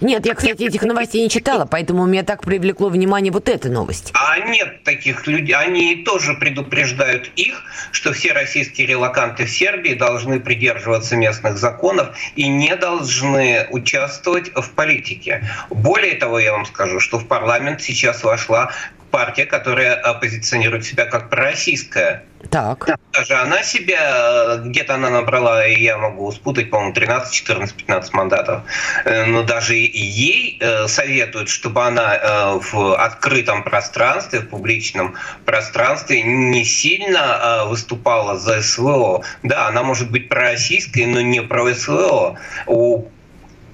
Нет, 0.00 0.26
я, 0.26 0.34
кстати, 0.34 0.62
этих 0.62 0.82
новостей 0.82 1.22
не 1.22 1.30
читала, 1.30 1.66
поэтому 1.66 2.06
меня 2.06 2.22
так 2.22 2.42
привлекло 2.42 2.88
внимание 2.88 3.32
вот 3.32 3.48
эта 3.48 3.68
новость. 3.68 4.12
А 4.14 4.38
нет 4.38 4.82
таких 4.84 5.26
людей. 5.26 5.54
Они 5.54 5.96
тоже 6.04 6.34
предупреждают 6.34 7.30
их, 7.36 7.62
что 7.92 8.12
все 8.12 8.32
российские 8.32 8.86
релаканты 8.86 9.44
в 9.44 9.50
Сербии 9.50 9.94
должны 9.94 10.40
придерживаться 10.40 11.16
местных 11.16 11.58
законов 11.58 12.16
и 12.36 12.48
не 12.48 12.74
должны 12.76 13.66
участвовать 13.70 14.50
в 14.54 14.70
политике. 14.70 15.48
Более 15.70 16.14
того, 16.14 16.38
я 16.38 16.52
вам 16.52 16.66
скажу, 16.66 17.00
что 17.00 17.18
в 17.18 17.26
парламент 17.26 17.82
сейчас 17.82 18.24
вошла 18.24 18.70
партия, 19.12 19.46
которая 19.46 19.96
позиционирует 20.14 20.84
себя 20.84 21.04
как 21.04 21.30
пророссийская. 21.30 22.24
Так. 22.50 22.88
Даже 23.12 23.34
она 23.34 23.62
себя, 23.62 24.56
где-то 24.56 24.94
она 24.94 25.10
набрала, 25.10 25.64
я 25.64 25.96
могу 25.96 26.32
спутать, 26.32 26.70
по-моему, 26.70 26.92
13, 26.92 27.32
14, 27.32 27.76
15 27.76 28.12
мандатов. 28.14 28.62
Э, 29.04 29.24
но 29.26 29.42
даже 29.42 29.74
ей 29.74 30.58
э, 30.60 30.88
советуют, 30.88 31.48
чтобы 31.48 31.84
она 31.84 32.16
э, 32.16 32.60
в 32.72 32.96
открытом 32.96 33.62
пространстве, 33.62 34.40
в 34.40 34.48
публичном 34.48 35.14
пространстве 35.44 36.22
не 36.22 36.64
сильно 36.64 37.64
выступала 37.66 38.38
за 38.38 38.62
СВО. 38.62 39.22
Да, 39.42 39.68
она 39.68 39.82
может 39.82 40.10
быть 40.10 40.28
пророссийской, 40.28 41.06
но 41.06 41.20
не 41.20 41.42
про 41.42 41.72
СВО. 41.74 42.38
У 42.66 43.04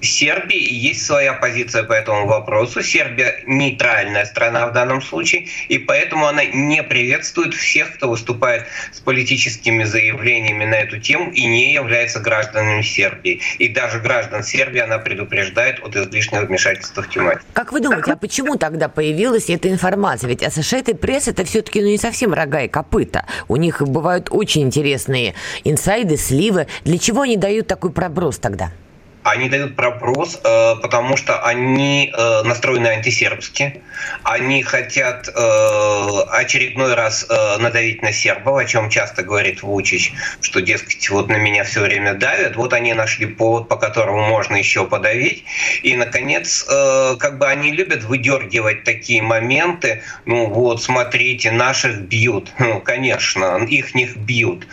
Сербии 0.01 0.73
есть 0.73 1.05
своя 1.05 1.33
позиция 1.33 1.83
по 1.83 1.93
этому 1.93 2.25
вопросу. 2.25 2.81
Сербия 2.81 3.43
нейтральная 3.45 4.25
страна 4.25 4.67
в 4.67 4.73
данном 4.73 5.01
случае, 5.01 5.47
и 5.67 5.77
поэтому 5.77 6.27
она 6.27 6.45
не 6.45 6.83
приветствует 6.83 7.53
всех, 7.53 7.95
кто 7.95 8.09
выступает 8.09 8.65
с 8.91 8.99
политическими 8.99 9.83
заявлениями 9.83 10.65
на 10.65 10.75
эту 10.75 10.99
тему 10.99 11.31
и 11.31 11.45
не 11.45 11.73
является 11.73 12.19
гражданами 12.19 12.81
Сербии. 12.81 13.41
И 13.57 13.67
даже 13.67 13.99
граждан 13.99 14.43
Сербии 14.43 14.79
она 14.79 14.97
предупреждает 14.99 15.79
от 15.83 15.95
излишнего 15.95 16.45
вмешательства 16.45 17.03
в 17.03 17.09
тематику. 17.09 17.45
Как 17.53 17.71
вы 17.71 17.81
думаете, 17.81 18.13
а 18.13 18.15
почему 18.15 18.55
тогда 18.55 18.87
появилась 18.87 19.49
эта 19.49 19.69
информация? 19.69 20.29
Ведь 20.29 20.43
Associated 20.43 20.99
Press 20.99 21.29
это 21.29 21.43
все-таки 21.45 21.81
ну, 21.81 21.87
не 21.87 21.97
совсем 21.97 22.33
рога 22.33 22.61
и 22.61 22.67
копыта. 22.67 23.25
У 23.47 23.55
них 23.55 23.81
бывают 23.81 24.27
очень 24.31 24.63
интересные 24.63 25.35
инсайды, 25.63 26.17
сливы. 26.17 26.67
Для 26.83 26.97
чего 26.97 27.21
они 27.21 27.37
дают 27.37 27.67
такой 27.67 27.91
проброс 27.91 28.37
тогда? 28.37 28.71
Они 29.23 29.49
дают 29.49 29.75
проброс, 29.75 30.39
э, 30.43 30.75
потому 30.81 31.17
что 31.17 31.43
они 31.43 32.11
э, 32.15 32.41
настроены 32.43 32.87
антисербски. 32.87 33.81
Они 34.23 34.63
хотят 34.63 35.27
э, 35.27 36.19
очередной 36.31 36.95
раз 36.95 37.27
надавить 37.59 38.01
на 38.01 38.13
сербов, 38.13 38.57
о 38.57 38.65
чем 38.65 38.89
часто 38.89 39.23
говорит 39.23 39.61
Вучич, 39.61 40.13
что, 40.39 40.61
дескать, 40.61 41.09
вот 41.09 41.27
на 41.27 41.35
меня 41.35 41.65
все 41.65 41.81
время 41.81 42.13
давят. 42.13 42.55
Вот 42.55 42.73
они 42.73 42.93
нашли 42.93 43.25
повод, 43.25 43.67
по 43.67 43.75
которому 43.75 44.25
можно 44.25 44.55
еще 44.55 44.85
подавить. 44.85 45.43
И, 45.83 45.95
наконец, 45.95 46.63
как 46.63 47.37
бы 47.39 47.47
они 47.47 47.71
любят 47.71 48.03
выдергивать 48.03 48.83
такие 48.83 49.21
моменты. 49.21 50.01
Ну 50.25 50.47
вот, 50.47 50.81
смотрите, 50.81 51.51
наших 51.51 52.01
бьют. 52.01 52.51
Ну, 52.69 52.81
конечно, 52.81 53.65
их 53.67 53.95
них 53.95 54.15
бьют. 54.15 54.67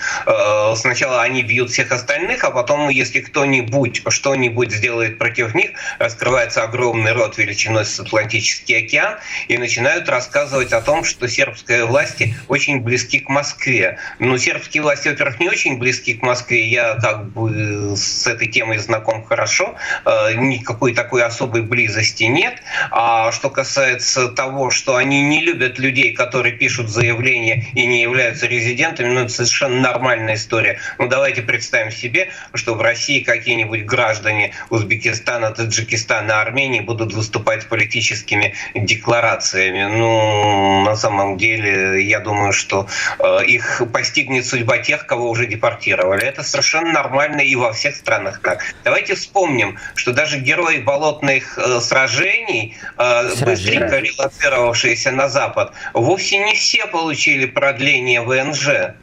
Сначала 0.75 1.23
они 1.23 1.43
бьют 1.43 1.71
всех 1.71 1.93
остальных, 1.93 2.45
а 2.45 2.50
потом, 2.50 2.91
если 2.91 3.21
кто-нибудь 3.21 4.03
что-нибудь 4.11 4.36
что-нибудь 4.37 4.71
сделает 4.71 5.16
против 5.19 5.55
них, 5.55 5.71
раскрывается 5.99 6.62
огромный 6.62 7.12
рот 7.12 7.38
величиной 7.38 7.87
с 7.87 7.99
Атлантический 7.99 8.85
океан, 8.85 9.16
и 9.49 9.57
начинают 9.57 10.11
рассказывать 10.11 10.73
о 10.75 10.83
том, 10.83 11.05
что 11.05 11.26
сербские 11.26 11.87
власти 11.87 12.35
очень 12.49 12.81
близки 12.81 13.21
к 13.21 13.31
Москве. 13.31 13.99
Ну, 14.19 14.37
сербские 14.37 14.83
власти, 14.83 15.09
во-первых, 15.09 15.40
не 15.40 15.49
очень 15.49 15.78
близки 15.78 16.12
к 16.12 16.23
Москве, 16.23 16.69
я 16.69 16.97
как 16.97 17.31
бы 17.31 17.97
с 17.97 18.26
этой 18.26 18.49
темой 18.49 18.76
знаком 18.76 19.25
хорошо, 19.25 19.75
э, 20.05 20.35
никакой 20.35 20.93
такой 20.93 21.23
особой 21.23 21.62
близости 21.62 22.25
нет. 22.25 22.57
А 22.90 23.33
что 23.33 23.49
касается 23.49 24.28
того, 24.28 24.71
что 24.71 24.97
они 24.97 25.23
не 25.23 25.43
любят 25.43 25.78
людей, 25.78 26.12
которые 26.12 26.52
пишут 26.52 26.90
заявления 26.90 27.64
и 27.75 27.87
не 27.87 28.02
являются 28.02 28.47
резидентами, 28.47 29.09
ну, 29.09 29.21
это 29.21 29.33
совершенно 29.33 29.81
нормальная 29.81 30.35
история. 30.35 30.78
Ну, 30.99 31.09
давайте 31.09 31.40
представим 31.40 31.90
себе, 31.90 32.28
что 32.52 32.75
в 32.75 32.83
России 32.83 33.21
какие-нибудь 33.21 33.87
граждане 33.87 34.25
граждане 34.26 34.52
Узбекистана, 34.71 35.50
Таджикистана, 35.50 36.40
Армении 36.40 36.80
будут 36.80 37.12
выступать 37.14 37.62
с 37.62 37.64
политическими 37.66 38.54
декларациями. 38.75 39.85
Ну, 39.85 40.85
на 40.85 40.97
самом 40.97 41.37
деле, 41.37 42.02
я 42.02 42.21
думаю, 42.21 42.52
что 42.52 42.88
э, 43.18 43.45
их 43.45 43.83
постигнет 43.92 44.47
судьба 44.47 44.78
тех, 44.78 45.06
кого 45.06 45.30
уже 45.30 45.47
депортировали. 45.47 46.25
Это 46.25 46.42
совершенно 46.42 46.92
нормально 46.92 47.40
и 47.40 47.54
во 47.56 47.73
всех 47.73 47.95
странах 47.97 48.40
так. 48.42 48.62
Давайте 48.85 49.14
вспомним, 49.14 49.78
что 49.95 50.12
даже 50.12 50.38
герои 50.38 50.78
болотных 50.78 51.59
э, 51.59 51.80
сражений, 51.80 52.76
э, 52.99 53.45
быстренько 53.45 53.99
релацировавшиеся 53.99 55.12
на 55.12 55.28
Запад, 55.28 55.73
вовсе 55.95 56.38
не 56.38 56.54
все 56.54 56.87
получили 56.87 57.47
продление 57.47 58.23
ВНЖ. 58.23 58.97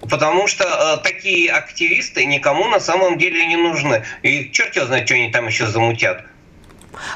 Потому 0.00 0.46
что 0.46 0.64
э, 0.64 1.02
такие 1.02 1.50
активисты 1.50 2.24
никому 2.26 2.68
на 2.68 2.80
самом 2.80 3.18
деле 3.18 3.46
не 3.46 3.56
нужны. 3.56 4.04
И 4.22 4.50
черт 4.52 4.76
его 4.76 4.86
знает, 4.86 5.06
что 5.06 5.14
они 5.14 5.30
там 5.30 5.46
еще 5.46 5.66
замутят. 5.66 6.24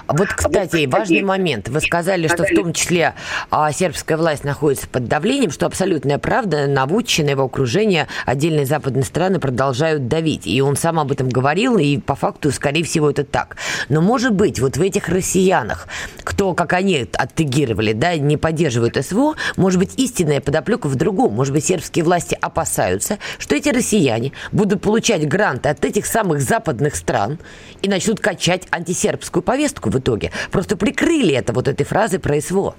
А 0.07 0.15
вот, 0.15 0.29
кстати, 0.29 0.87
важный 0.87 1.23
момент. 1.23 1.69
Вы 1.69 1.81
сказали, 1.81 2.29
что 2.29 2.45
в 2.45 2.55
том 2.55 2.73
числе 2.73 3.15
а, 3.51 3.73
сербская 3.73 4.17
власть 4.17 4.45
находится 4.45 4.89
под 4.89 5.09
давлением, 5.09 5.51
что 5.51 5.67
абсолютная 5.67 6.19
правда, 6.19 6.67
на 6.67 6.87
Вучина 6.87 7.31
его 7.31 7.45
окружение 7.45 8.07
отдельные 8.27 8.67
западные 8.67 9.05
страны 9.05 9.39
продолжают 9.41 10.09
давить. 10.09 10.47
И 10.47 10.61
он 10.61 10.77
сам 10.77 10.99
об 10.99 11.13
этом 11.13 11.29
говорил, 11.29 11.79
и 11.79 11.99
по 11.99 12.15
факту, 12.15 12.51
скорее 12.51 12.85
всего, 12.85 13.11
это 13.11 13.25
так. 13.25 13.57
Но, 13.89 14.01
может 14.01 14.33
быть, 14.35 14.61
вот 14.61 14.77
в 14.77 14.83
этих 14.83 15.09
россиянах, 15.09 15.89
кто, 16.25 16.55
как 16.55 16.73
они 16.73 17.09
оттегировали, 17.13 17.93
да, 17.93 18.17
не 18.17 18.37
поддерживают 18.37 18.97
СВО, 19.05 19.35
может 19.57 19.79
быть, 19.79 19.99
истинная 19.99 20.41
подоплека 20.41 20.89
в 20.89 20.95
другом. 20.95 21.35
Может 21.35 21.53
быть, 21.53 21.65
сербские 21.65 22.05
власти 22.05 22.37
опасаются, 22.41 23.19
что 23.39 23.55
эти 23.55 23.69
россияне 23.69 24.33
будут 24.53 24.83
получать 24.83 25.27
гранты 25.29 25.69
от 25.69 25.85
этих 25.85 26.07
самых 26.07 26.41
западных 26.41 26.97
стран 26.97 27.39
и 27.83 27.89
начнут 27.89 28.21
качать 28.21 28.67
антисербскую 28.71 29.43
повестку 29.43 29.70
повестку 29.71 29.91
в 29.91 29.99
итоге. 29.99 30.31
Просто 30.51 30.77
прикрыли 30.77 31.35
это 31.35 31.53
вот 31.53 31.69
этой 31.69 31.85
фразой 31.85 32.19
про 32.19 32.41
СВО. 32.41 32.75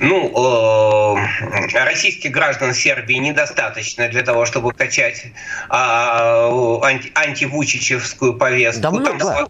Ну, 0.00 1.16
э, 1.16 1.84
российских 1.84 2.32
граждан 2.32 2.74
Сербии 2.74 3.14
недостаточно 3.14 4.08
для 4.08 4.22
того, 4.22 4.44
чтобы 4.44 4.72
качать 4.72 5.24
э, 5.24 5.30
анти, 5.70 7.12
антивучичевскую 7.14 8.34
повестку. 8.34 8.82
Да 8.82 8.90
много. 8.90 9.18
Там, 9.18 9.48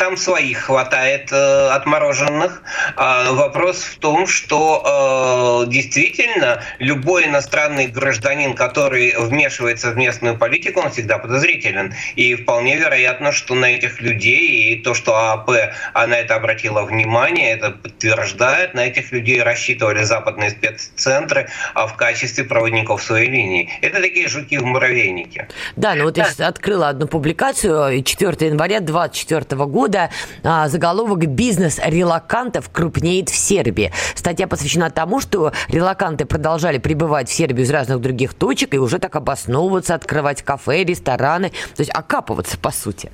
там 0.00 0.16
своих 0.16 0.62
хватает 0.62 1.30
э, 1.30 1.68
отмороженных. 1.68 2.62
А 2.96 3.32
вопрос 3.32 3.82
в 3.82 3.98
том, 3.98 4.26
что 4.26 5.62
э, 5.66 5.70
действительно 5.70 6.62
любой 6.78 7.26
иностранный 7.26 7.86
гражданин, 7.86 8.54
который 8.54 9.14
вмешивается 9.18 9.90
в 9.90 9.98
местную 9.98 10.38
политику, 10.38 10.80
он 10.80 10.90
всегда 10.90 11.18
подозрителен. 11.18 11.92
И 12.16 12.34
вполне 12.34 12.76
вероятно, 12.76 13.30
что 13.30 13.54
на 13.54 13.66
этих 13.66 14.00
людей, 14.00 14.72
и 14.72 14.82
то, 14.82 14.94
что 14.94 15.14
ААП 15.14 15.50
на 15.94 16.14
это 16.14 16.34
обратила 16.34 16.82
внимание, 16.82 17.52
это 17.52 17.70
подтверждает, 17.70 18.72
на 18.72 18.86
этих 18.86 19.12
людей 19.12 19.42
рассчитывали 19.42 20.02
западные 20.02 20.48
спеццентры 20.48 21.50
а 21.74 21.86
в 21.86 21.96
качестве 21.96 22.44
проводников 22.44 23.02
своей 23.02 23.28
линии. 23.28 23.68
Это 23.82 24.00
такие 24.00 24.28
жуки 24.28 24.56
в 24.56 24.64
муравейнике. 24.64 25.48
Да, 25.76 25.94
ну 25.94 26.04
вот 26.04 26.16
я 26.16 26.24
сейчас 26.24 26.40
открыла 26.40 26.88
одну 26.88 27.06
публикацию 27.06 28.02
4 28.02 28.48
января 28.48 28.80
2024 28.80 29.66
года 29.66 29.89
года 29.90 30.10
а, 30.44 30.68
заголовок 30.68 31.26
«Бизнес 31.26 31.80
релакантов 31.84 32.70
крупнеет 32.70 33.28
в 33.28 33.34
Сербии». 33.34 33.92
Статья 34.14 34.46
посвящена 34.46 34.88
тому, 34.90 35.18
что 35.18 35.52
релаканты 35.68 36.26
продолжали 36.26 36.78
прибывать 36.78 37.28
в 37.28 37.32
Сербию 37.32 37.66
из 37.66 37.70
разных 37.70 38.00
других 38.00 38.34
точек 38.34 38.74
и 38.74 38.78
уже 38.78 39.00
так 39.00 39.16
обосновываться, 39.16 39.96
открывать 39.96 40.42
кафе, 40.42 40.84
рестораны, 40.84 41.50
то 41.50 41.80
есть 41.80 41.90
окапываться, 41.90 42.56
по 42.56 42.70
сути. 42.70 43.10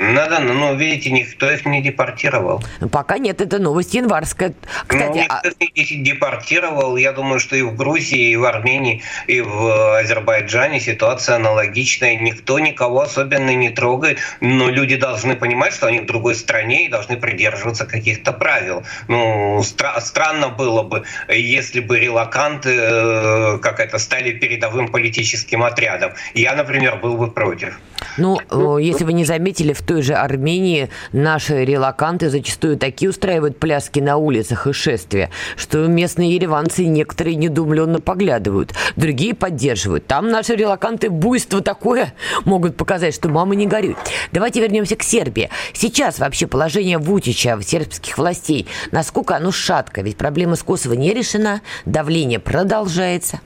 Да-да, 0.00 0.40
но, 0.40 0.54
ну, 0.54 0.74
видите, 0.76 1.10
никто 1.10 1.50
их 1.50 1.66
не 1.66 1.82
депортировал. 1.82 2.64
Ну, 2.80 2.88
пока 2.88 3.18
нет, 3.18 3.42
это 3.42 3.58
новость 3.58 3.92
январская. 3.92 4.54
Кстати, 4.86 5.08
ну, 5.08 5.14
никто 5.14 5.34
а... 5.34 5.64
их 5.74 5.90
не 5.90 6.02
депортировал. 6.02 6.96
Я 6.96 7.12
думаю, 7.12 7.38
что 7.38 7.54
и 7.54 7.60
в 7.60 7.76
Грузии, 7.76 8.30
и 8.30 8.36
в 8.36 8.44
Армении, 8.44 9.02
и 9.26 9.42
в 9.42 9.98
Азербайджане 9.98 10.80
ситуация 10.80 11.36
аналогичная. 11.36 12.16
Никто 12.16 12.58
никого 12.58 13.02
особенно 13.02 13.54
не 13.54 13.68
трогает. 13.68 14.18
Но 14.40 14.70
люди 14.70 14.96
должны 14.96 15.36
понимать, 15.36 15.74
что 15.74 15.88
они 15.88 16.00
в 16.00 16.06
другой 16.06 16.34
стране 16.34 16.86
и 16.86 16.88
должны 16.88 17.18
придерживаться 17.18 17.84
каких-то 17.84 18.32
правил. 18.32 18.84
Ну, 19.06 19.60
стра- 19.60 20.00
странно 20.00 20.48
было 20.48 20.82
бы, 20.82 21.04
если 21.28 21.80
бы 21.80 21.98
релаканты 21.98 22.70
э, 22.70 23.58
как 23.58 23.80
это, 23.80 23.98
стали 23.98 24.32
передовым 24.32 24.88
политическим 24.88 25.62
отрядом. 25.62 26.12
Я, 26.32 26.54
например, 26.54 26.96
был 26.96 27.18
бы 27.18 27.30
против. 27.30 27.78
Ну, 28.16 28.78
если 28.78 29.04
вы 29.04 29.12
не 29.12 29.26
заметили, 29.26 29.74
в 29.74 29.89
той 29.90 30.02
же 30.02 30.14
Армении 30.14 30.88
наши 31.10 31.64
релаканты 31.64 32.30
зачастую 32.30 32.76
такие 32.76 33.10
устраивают 33.10 33.58
пляски 33.58 33.98
на 33.98 34.18
улицах 34.18 34.68
и 34.68 34.72
шествия, 34.72 35.30
что 35.56 35.84
местные 35.88 36.32
ереванцы 36.32 36.86
некоторые 36.86 37.34
недумленно 37.34 38.00
поглядывают, 38.00 38.72
другие 38.94 39.34
поддерживают. 39.34 40.06
Там 40.06 40.30
наши 40.30 40.54
релаканты 40.54 41.10
буйство 41.10 41.60
такое 41.60 42.14
могут 42.44 42.76
показать, 42.76 43.16
что 43.16 43.28
мама 43.30 43.56
не 43.56 43.66
горюй. 43.66 43.96
Давайте 44.30 44.60
вернемся 44.60 44.94
к 44.94 45.02
Сербии. 45.02 45.50
Сейчас 45.72 46.20
вообще 46.20 46.46
положение 46.46 46.98
Вутича 46.98 47.58
сербских 47.60 48.16
властей, 48.16 48.68
насколько 48.92 49.34
оно 49.34 49.50
шатко? 49.50 50.02
Ведь 50.02 50.16
проблема 50.16 50.54
с 50.54 50.62
Косово 50.62 50.92
не 50.92 51.12
решена, 51.12 51.62
давление 51.84 52.38
продолжается. 52.38 53.40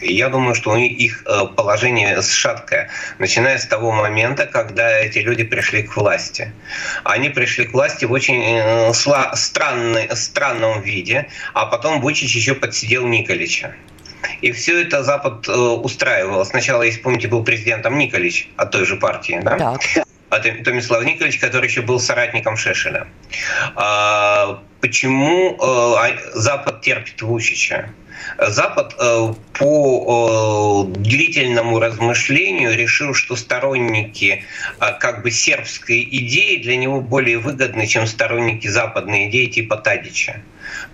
Я 0.00 0.28
думаю, 0.28 0.54
что 0.54 0.70
у 0.70 0.76
них 0.76 0.92
их 0.92 1.22
э, 1.26 1.46
положение 1.54 2.20
шаткое, 2.22 2.90
начиная 3.18 3.58
с 3.58 3.66
того 3.66 3.92
момента, 3.92 4.46
когда 4.46 4.98
эти 4.98 5.18
люди 5.18 5.44
пришли 5.44 5.82
к 5.82 5.96
власти. 5.96 6.52
Они 7.04 7.28
пришли 7.28 7.66
к 7.66 7.74
власти 7.74 8.06
в 8.06 8.12
очень 8.12 8.42
э, 8.42 8.92
странный, 9.34 10.08
странном 10.16 10.80
виде, 10.80 11.28
а 11.54 11.66
потом 11.66 12.00
Вучич 12.00 12.34
еще 12.34 12.54
подсидел 12.54 13.06
Николича. 13.06 13.74
И 14.40 14.52
все 14.52 14.82
это 14.82 15.02
Запад 15.02 15.48
э, 15.48 15.52
устраивал. 15.52 16.44
Сначала, 16.46 16.82
если 16.82 17.00
помните, 17.00 17.28
был 17.28 17.44
президентом 17.44 17.98
Николич 17.98 18.48
от 18.56 18.70
той 18.70 18.86
же 18.86 18.96
партии, 18.96 19.40
да? 19.42 19.56
Так. 19.58 19.80
А 20.30 20.38
Томислав 20.38 21.04
Николич, 21.04 21.38
который 21.38 21.66
еще 21.66 21.82
был 21.82 21.98
соратником 21.98 22.56
Шешина. 22.56 23.08
А, 23.74 24.62
почему 24.80 25.58
Запад 26.34 26.82
терпит 26.82 27.20
Вучича? 27.20 27.90
Запад 28.38 28.94
э, 28.98 29.34
по 29.54 30.86
э, 30.94 30.98
длительному 30.98 31.78
размышлению 31.78 32.76
решил, 32.76 33.14
что 33.14 33.36
сторонники 33.36 34.44
э, 34.80 34.84
как 34.98 35.22
бы 35.22 35.30
сербской 35.30 36.02
идеи 36.10 36.62
для 36.62 36.76
него 36.76 37.00
более 37.00 37.38
выгодны, 37.38 37.86
чем 37.86 38.06
сторонники 38.06 38.66
западной 38.68 39.28
идеи 39.28 39.46
типа 39.46 39.76
Тадича. 39.76 40.42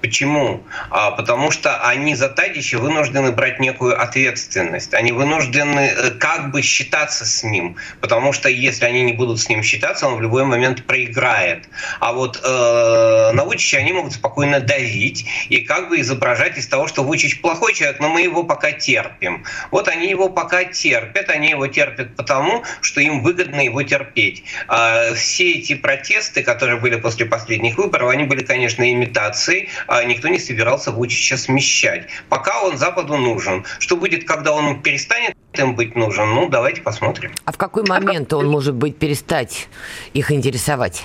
Почему? 0.00 0.62
А, 0.90 1.10
потому 1.10 1.50
что 1.50 1.80
они 1.82 2.14
за 2.14 2.28
Тадича 2.28 2.78
вынуждены 2.78 3.32
брать 3.32 3.60
некую 3.60 4.00
ответственность. 4.00 4.94
Они 4.94 5.12
вынуждены 5.12 5.92
э, 5.96 6.10
как 6.10 6.50
бы 6.50 6.62
считаться 6.62 7.24
с 7.24 7.42
ним. 7.42 7.76
Потому 8.00 8.32
что 8.32 8.48
если 8.48 8.84
они 8.84 9.02
не 9.02 9.12
будут 9.12 9.40
с 9.40 9.48
ним 9.48 9.62
считаться, 9.62 10.06
он 10.06 10.16
в 10.16 10.22
любой 10.22 10.44
момент 10.44 10.84
проиграет. 10.86 11.68
А 12.00 12.12
вот 12.12 12.40
э, 12.42 13.30
на 13.32 13.44
Вучича 13.44 13.78
они 13.78 13.92
могут 13.92 14.12
спокойно 14.12 14.60
давить 14.60 15.26
и 15.48 15.58
как 15.58 15.88
бы 15.88 16.00
изображать 16.00 16.58
из 16.58 16.66
того, 16.66 16.86
что 16.88 17.02
Вучич 17.02 17.40
плохой 17.40 17.74
человек, 17.74 18.00
но 18.00 18.08
мы 18.08 18.22
его 18.22 18.44
пока 18.44 18.72
терпим. 18.72 19.44
Вот 19.70 19.88
они 19.88 20.08
его 20.08 20.28
пока 20.28 20.64
терпят. 20.64 21.30
Они 21.30 21.50
его 21.50 21.66
терпят 21.66 22.16
потому, 22.16 22.64
что 22.80 23.00
им 23.00 23.22
выгодно 23.22 23.60
его 23.60 23.82
терпеть. 23.82 24.44
А 24.68 25.14
все 25.14 25.52
эти 25.52 25.74
протесты, 25.74 26.42
которые 26.42 26.78
были 26.78 26.96
после 26.96 27.26
последних 27.26 27.78
выборов, 27.78 28.10
они 28.10 28.24
были, 28.24 28.42
конечно, 28.42 28.90
имитацией 28.90 29.65
а 29.86 30.04
никто 30.04 30.28
не 30.28 30.38
собирался 30.38 30.90
Вучича 30.90 31.36
смещать. 31.36 32.08
Пока 32.28 32.62
он 32.62 32.76
Западу 32.76 33.16
нужен. 33.16 33.64
Что 33.78 33.96
будет, 33.96 34.24
когда 34.24 34.52
он 34.52 34.82
перестанет 34.82 35.34
им 35.54 35.74
быть 35.74 35.96
нужен? 35.96 36.34
Ну, 36.34 36.48
давайте 36.48 36.82
посмотрим. 36.82 37.32
А 37.44 37.52
в 37.52 37.56
какой 37.56 37.84
момент 37.84 38.32
он 38.32 38.46
может 38.46 38.74
быть 38.74 38.98
перестать 38.98 39.68
их 40.14 40.30
интересовать? 40.30 41.04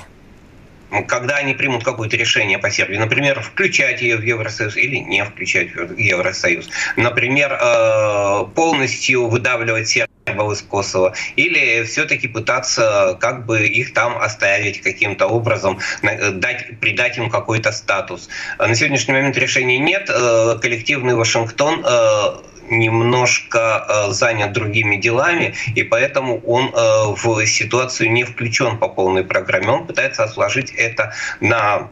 Когда 1.08 1.38
они 1.38 1.54
примут 1.54 1.84
какое-то 1.84 2.18
решение 2.18 2.58
по 2.58 2.70
Сербии, 2.70 2.98
например, 2.98 3.42
включать 3.42 4.02
ее 4.02 4.18
в 4.18 4.24
Евросоюз 4.24 4.76
или 4.76 4.98
не 4.98 5.24
включать 5.24 5.74
в 5.74 5.98
Евросоюз, 5.98 6.70
например, 6.98 7.54
э, 7.54 8.46
полностью 8.56 9.28
выдавливать 9.28 9.88
сербов 9.88 10.54
из 10.54 10.62
Косово, 10.62 11.14
или 11.36 11.84
все-таки 11.84 12.28
пытаться 12.28 13.18
как 13.20 13.46
бы 13.46 13.66
их 13.66 13.94
там 13.94 14.18
оставить 14.18 14.82
каким-то 14.82 15.28
образом, 15.28 15.80
дать, 16.02 16.80
придать 16.80 17.18
им 17.18 17.30
какой-то 17.30 17.72
статус. 17.72 18.30
На 18.60 18.76
сегодняшний 18.76 19.14
момент 19.14 19.38
решения 19.38 19.80
нет. 19.80 20.10
Э, 20.10 20.58
коллективный 20.62 21.16
Вашингтон 21.16 21.84
э, 21.86 22.52
немножко 22.72 23.86
э, 23.88 24.12
занят 24.12 24.54
другими 24.54 24.96
делами, 24.96 25.54
и 25.76 25.84
поэтому 25.84 26.40
он 26.40 26.72
э, 26.74 27.16
в 27.16 27.46
ситуацию 27.46 28.12
не 28.12 28.24
включен 28.24 28.78
по 28.78 28.88
полной 28.88 29.24
программе. 29.24 29.70
Он 29.70 29.86
пытается 29.86 30.24
отложить 30.24 30.72
это 30.72 31.14
на 31.40 31.90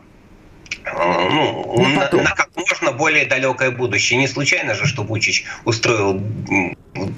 ну, 0.93 1.85
на, 1.95 2.23
на 2.23 2.31
как 2.31 2.49
можно 2.55 2.91
более 2.91 3.25
далекое 3.25 3.71
будущее. 3.71 4.19
Не 4.19 4.27
случайно 4.27 4.73
же, 4.75 4.85
что 4.85 5.03
Вучич 5.03 5.45
устроил 5.65 6.21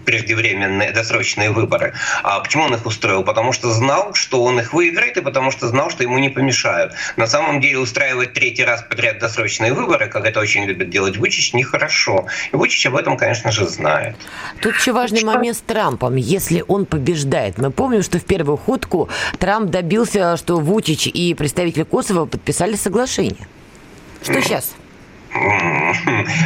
преждевременные 0.06 0.92
досрочные 0.92 1.52
выборы. 1.52 1.94
А 2.24 2.40
почему 2.40 2.64
он 2.64 2.74
их 2.74 2.86
устроил? 2.86 3.24
Потому 3.24 3.54
что 3.54 3.72
знал, 3.72 4.14
что 4.14 4.44
он 4.44 4.60
их 4.60 4.74
выиграет, 4.74 5.18
и 5.18 5.22
потому 5.22 5.52
что 5.52 5.68
знал, 5.68 5.90
что 5.90 6.04
ему 6.04 6.18
не 6.20 6.30
помешают. 6.30 6.94
На 7.18 7.28
самом 7.28 7.62
деле 7.62 7.80
устраивать 7.80 8.34
третий 8.34 8.64
раз 8.64 8.84
подряд 8.84 9.20
досрочные 9.20 9.74
выборы, 9.74 10.08
как 10.08 10.26
это 10.26 10.40
очень 10.40 10.66
любит 10.66 10.90
делать 10.90 11.18
Вучич, 11.18 11.54
нехорошо. 11.54 12.28
И 12.52 12.56
Вучич 12.56 12.86
об 12.86 12.96
этом, 12.96 13.18
конечно 13.18 13.52
же, 13.52 13.68
знает. 13.68 14.16
Тут 14.62 14.76
еще 14.76 14.92
важный 14.92 15.24
момент 15.24 15.58
с 15.58 15.62
Трампом. 15.62 16.16
Если 16.16 16.64
он 16.68 16.86
побеждает, 16.86 17.58
мы 17.58 17.72
помним, 17.72 18.04
что 18.04 18.20
в 18.20 18.26
первую 18.26 18.58
ходку 18.58 19.10
Трамп 19.40 19.70
добился, 19.72 20.38
что 20.38 20.60
Вучич 20.60 21.08
и 21.08 21.34
представители 21.34 21.84
Косово 21.84 22.26
подписали 22.26 22.76
соглашение. 22.76 23.48
Что 24.22 24.42
сейчас? 24.42 24.74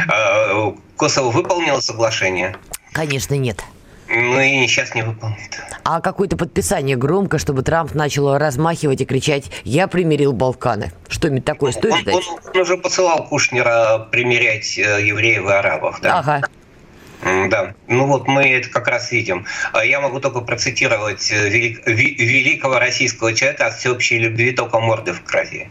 А, 0.08 0.74
Косово 0.96 1.30
выполнило 1.30 1.80
соглашение? 1.80 2.56
Конечно, 2.92 3.34
нет. 3.34 3.62
Ну 4.08 4.40
и 4.40 4.66
сейчас 4.68 4.94
не 4.94 5.02
выполнит. 5.02 5.60
А 5.82 6.00
какое-то 6.00 6.36
подписание 6.36 6.96
громко, 6.96 7.38
чтобы 7.38 7.62
Трамп 7.62 7.94
начал 7.94 8.38
размахивать 8.38 9.00
и 9.00 9.04
кричать 9.04 9.50
«Я 9.64 9.88
примирил 9.88 10.32
Балканы». 10.32 10.92
Что-нибудь 11.08 11.44
такое 11.44 11.72
стоит 11.72 11.94
он, 11.94 12.00
ждать? 12.00 12.14
Он, 12.14 12.22
он 12.54 12.60
уже 12.60 12.76
посылал 12.76 13.26
Кушнера 13.26 13.98
примирять 14.10 14.78
э, 14.78 15.04
евреев 15.04 15.44
и 15.48 15.52
арабов, 15.52 16.00
да? 16.00 16.20
Ага. 16.20 16.42
Да, 17.48 17.74
ну 17.88 18.06
вот 18.06 18.28
мы 18.28 18.42
это 18.42 18.68
как 18.68 18.86
раз 18.86 19.10
видим. 19.10 19.46
А 19.72 19.84
я 19.84 20.00
могу 20.00 20.20
только 20.20 20.40
процитировать 20.40 21.30
э, 21.32 21.48
велик, 21.48 21.84
великого 21.86 22.78
российского 22.78 23.34
человека 23.34 23.66
от 23.66 23.74
всеобщей 23.74 24.18
любви 24.18 24.52
только 24.52 24.78
морды 24.78 25.12
в 25.12 25.22
крови. 25.22 25.68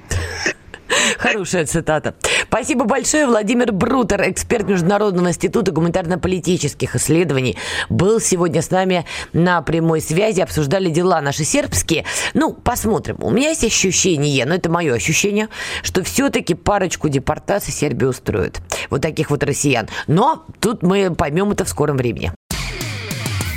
Хорошая 1.18 1.66
цитата. 1.66 2.16
Спасибо 2.48 2.86
большое. 2.86 3.26
Владимир 3.26 3.72
Брутер, 3.72 4.30
эксперт 4.30 4.68
Международного 4.68 5.30
института 5.30 5.72
гуманитарно-политических 5.72 6.96
исследований, 6.96 7.58
был 7.90 8.20
сегодня 8.20 8.62
с 8.62 8.72
нами 8.72 9.06
на 9.34 9.62
прямой 9.62 10.02
связи. 10.02 10.42
Обсуждали 10.42 10.90
дела 10.90 11.22
наши 11.22 11.44
сербские. 11.44 12.06
Ну, 12.34 12.54
посмотрим. 12.54 13.18
У 13.20 13.32
меня 13.32 13.50
есть 13.50 13.64
ощущение, 13.64 14.46
но 14.46 14.56
это 14.56 14.70
мое 14.70 14.94
ощущение, 14.94 15.50
что 15.84 16.04
все-таки 16.04 16.54
парочку 16.54 17.10
депортаций 17.10 17.74
Сербия 17.74 18.08
устроит. 18.08 18.62
Вот 18.90 19.02
таких 19.02 19.32
вот 19.32 19.44
россиян. 19.44 19.88
Но 20.08 20.46
тут 20.60 20.84
мы 20.84 21.14
поймем 21.14 21.52
это 21.52 21.66
в 21.66 21.70
скором 21.70 21.98
времени. 21.98 22.32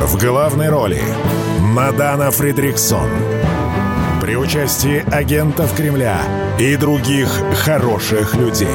В 0.00 0.18
главной 0.18 0.68
роли 0.68 1.00
Мадана 1.60 2.30
Фридриксон. 2.30 3.08
При 4.20 4.36
участии 4.36 5.04
агентов 5.14 5.74
Кремля 5.74 6.18
и 6.58 6.76
других 6.76 7.28
хороших 7.64 8.34
людей. 8.34 8.68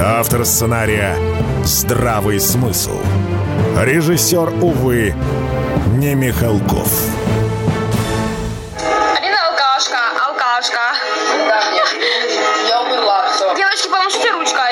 Автор 0.00 0.44
сценария 0.44 1.16
«Здравый 1.64 2.40
смысл». 2.40 2.98
Режиссер, 3.80 4.62
увы, 4.62 5.14
не 5.96 6.14
Михалков. 6.14 6.92
Алина 9.16 9.48
алкашка, 9.48 9.98
алкашка. 10.26 10.94
Да. 11.48 11.60
Я 12.68 12.82
умерла, 12.82 13.26
все. 13.34 13.54
Девочки, 13.56 13.88
помашите 13.88 14.30
ручкой. 14.32 14.67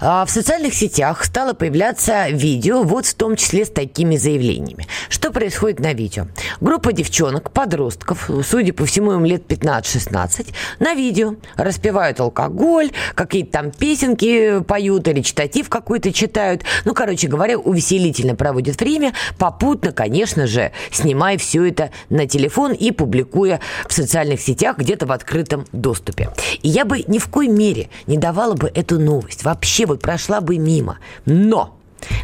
В 0.00 0.26
социальных 0.28 0.72
сетях 0.72 1.24
стало 1.24 1.52
появляться 1.52 2.28
видео, 2.30 2.82
вот 2.84 3.04
в 3.04 3.14
том 3.14 3.36
числе 3.36 3.66
с 3.66 3.70
такими 3.70 4.16
заявлениями. 4.16 4.86
Что 5.10 5.30
происходит 5.30 5.78
на 5.80 5.92
видео? 5.92 6.26
Группа 6.60 6.92
девчонок, 6.94 7.50
подростков, 7.50 8.30
судя 8.42 8.72
по 8.72 8.86
всему, 8.86 9.12
им 9.12 9.26
лет 9.26 9.42
15-16, 9.46 10.48
на 10.78 10.94
видео 10.94 11.34
распевают 11.56 12.18
алкоголь, 12.20 12.90
какие-то 13.14 13.52
там 13.52 13.70
песенки 13.72 14.60
поют 14.60 15.06
или 15.06 15.20
читатив 15.20 15.68
какой-то 15.68 16.12
читают. 16.12 16.62
Ну, 16.86 16.94
короче 16.94 17.28
говоря, 17.28 17.58
увеселительно 17.58 18.34
проводят 18.34 18.80
время, 18.80 19.12
попутно, 19.38 19.92
конечно 19.92 20.46
же, 20.46 20.72
снимая 20.90 21.36
все 21.36 21.66
это 21.66 21.90
на 22.08 22.26
телефон 22.26 22.72
и 22.72 22.90
публикуя 22.90 23.60
в 23.86 23.92
социальных 23.92 24.40
сетях 24.40 24.78
где-то 24.78 25.04
в 25.04 25.12
открытом 25.12 25.66
доступе. 25.72 26.30
И 26.62 26.68
я 26.68 26.86
бы 26.86 27.04
ни 27.06 27.18
в 27.18 27.28
коей 27.28 27.50
мере 27.50 27.90
не 28.06 28.16
давала 28.16 28.54
бы 28.54 28.70
эту 28.74 28.98
новость. 28.98 29.44
Вообще 29.44 29.89
вот 29.90 30.00
прошла 30.00 30.40
бы 30.40 30.58
мимо. 30.58 30.98
Но 31.26 31.76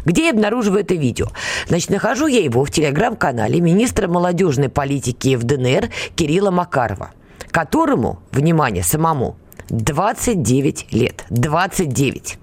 где 0.05 0.25
я 0.25 0.31
обнаруживаю 0.31 0.81
это 0.81 0.95
видео? 0.95 1.27
Значит, 1.67 1.89
нахожу 1.89 2.27
я 2.27 2.41
его 2.41 2.63
в 2.63 2.71
телеграм-канале 2.71 3.61
министра 3.61 4.07
молодежной 4.07 4.69
политики 4.69 5.35
в 5.35 5.43
ДНР 5.43 5.89
Кирилла 6.15 6.51
Макарова, 6.51 7.11
которому, 7.51 8.19
внимание, 8.31 8.83
самому, 8.83 9.37
29 9.69 10.93
лет. 10.93 11.25
29. 11.29 12.39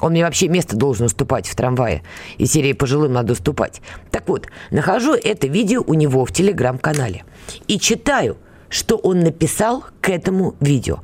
Он 0.00 0.12
мне 0.12 0.24
вообще 0.24 0.48
место 0.48 0.76
должен 0.76 1.06
уступать 1.06 1.46
в 1.46 1.54
трамвае. 1.56 2.02
И 2.36 2.46
серии 2.46 2.72
пожилым 2.72 3.12
надо 3.12 3.32
уступать. 3.32 3.80
Так 4.10 4.28
вот, 4.28 4.46
нахожу 4.70 5.14
это 5.14 5.46
видео 5.46 5.82
у 5.86 5.94
него 5.94 6.24
в 6.24 6.32
телеграм-канале. 6.32 7.24
И 7.66 7.78
читаю, 7.78 8.36
что 8.68 8.96
он 8.96 9.20
написал 9.20 9.84
к 10.00 10.10
этому 10.10 10.54
видео. 10.60 11.00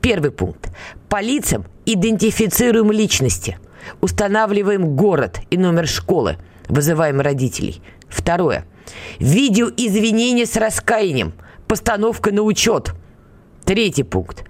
Первый 0.00 0.30
пункт. 0.30 0.70
По 1.16 1.22
лицам 1.22 1.64
идентифицируем 1.86 2.92
личности. 2.92 3.56
Устанавливаем 4.02 4.96
город 4.96 5.40
и 5.48 5.56
номер 5.56 5.88
школы. 5.88 6.36
Вызываем 6.68 7.22
родителей. 7.22 7.80
Второе. 8.06 8.66
Видео 9.18 9.70
извинения 9.74 10.44
с 10.44 10.56
раскаянием. 10.56 11.32
Постановка 11.68 12.32
на 12.32 12.42
учет. 12.42 12.92
Третий 13.64 14.02
пункт. 14.02 14.44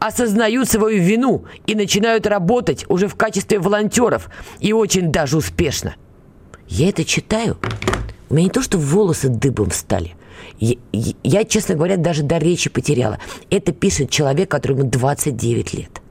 Осознают 0.00 0.68
свою 0.68 1.00
вину 1.00 1.44
и 1.68 1.76
начинают 1.76 2.26
работать 2.26 2.84
уже 2.88 3.06
в 3.06 3.14
качестве 3.14 3.60
волонтеров 3.60 4.28
и 4.58 4.72
очень 4.72 5.12
даже 5.12 5.36
успешно. 5.36 5.94
Я 6.66 6.88
это 6.88 7.04
читаю, 7.04 7.58
у 8.28 8.34
меня 8.34 8.46
не 8.46 8.50
то, 8.50 8.60
что 8.60 8.76
волосы 8.76 9.28
дыбом 9.28 9.70
встали. 9.70 10.16
Я, 10.58 10.74
я, 11.22 11.44
честно 11.44 11.76
говоря, 11.76 11.96
даже 11.96 12.24
до 12.24 12.38
речи 12.38 12.70
потеряла. 12.70 13.20
Это 13.50 13.70
пишет 13.70 14.10
человек, 14.10 14.50
которому 14.50 14.82
29 14.82 15.74
лет. 15.74 16.02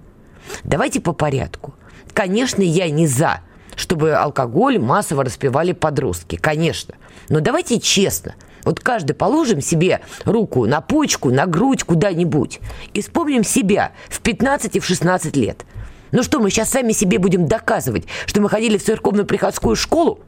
Давайте 0.63 0.99
по 0.99 1.13
порядку. 1.13 1.73
Конечно, 2.13 2.61
я 2.61 2.89
не 2.89 3.07
за, 3.07 3.41
чтобы 3.75 4.13
алкоголь 4.13 4.79
массово 4.79 5.23
распивали 5.23 5.71
подростки. 5.71 6.35
Конечно. 6.35 6.95
Но 7.29 7.39
давайте 7.39 7.79
честно– 7.79 8.35
вот 8.67 8.81
каждый 8.81 9.13
положим 9.13 9.61
себе 9.61 10.01
руку 10.25 10.65
на 10.65 10.81
почку, 10.81 11.31
на 11.31 11.45
грудь, 11.45 11.85
куда-нибудь. 11.85 12.59
И 12.93 13.01
вспомним 13.01 13.45
себя 13.45 13.93
в 14.09 14.19
15 14.19 14.75
и 14.75 14.79
в 14.81 14.85
16 14.85 15.37
лет. 15.37 15.65
Ну 16.11 16.21
что, 16.21 16.41
мы 16.41 16.49
сейчас 16.49 16.71
сами 16.71 16.91
себе 16.91 17.17
будем 17.17 17.47
доказывать, 17.47 18.07
что 18.25 18.41
мы 18.41 18.49
ходили 18.49 18.77
в 18.77 18.83
церковно-приходскую 18.83 19.77
школу? 19.77 20.19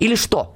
Или 0.00 0.16
что? 0.16 0.54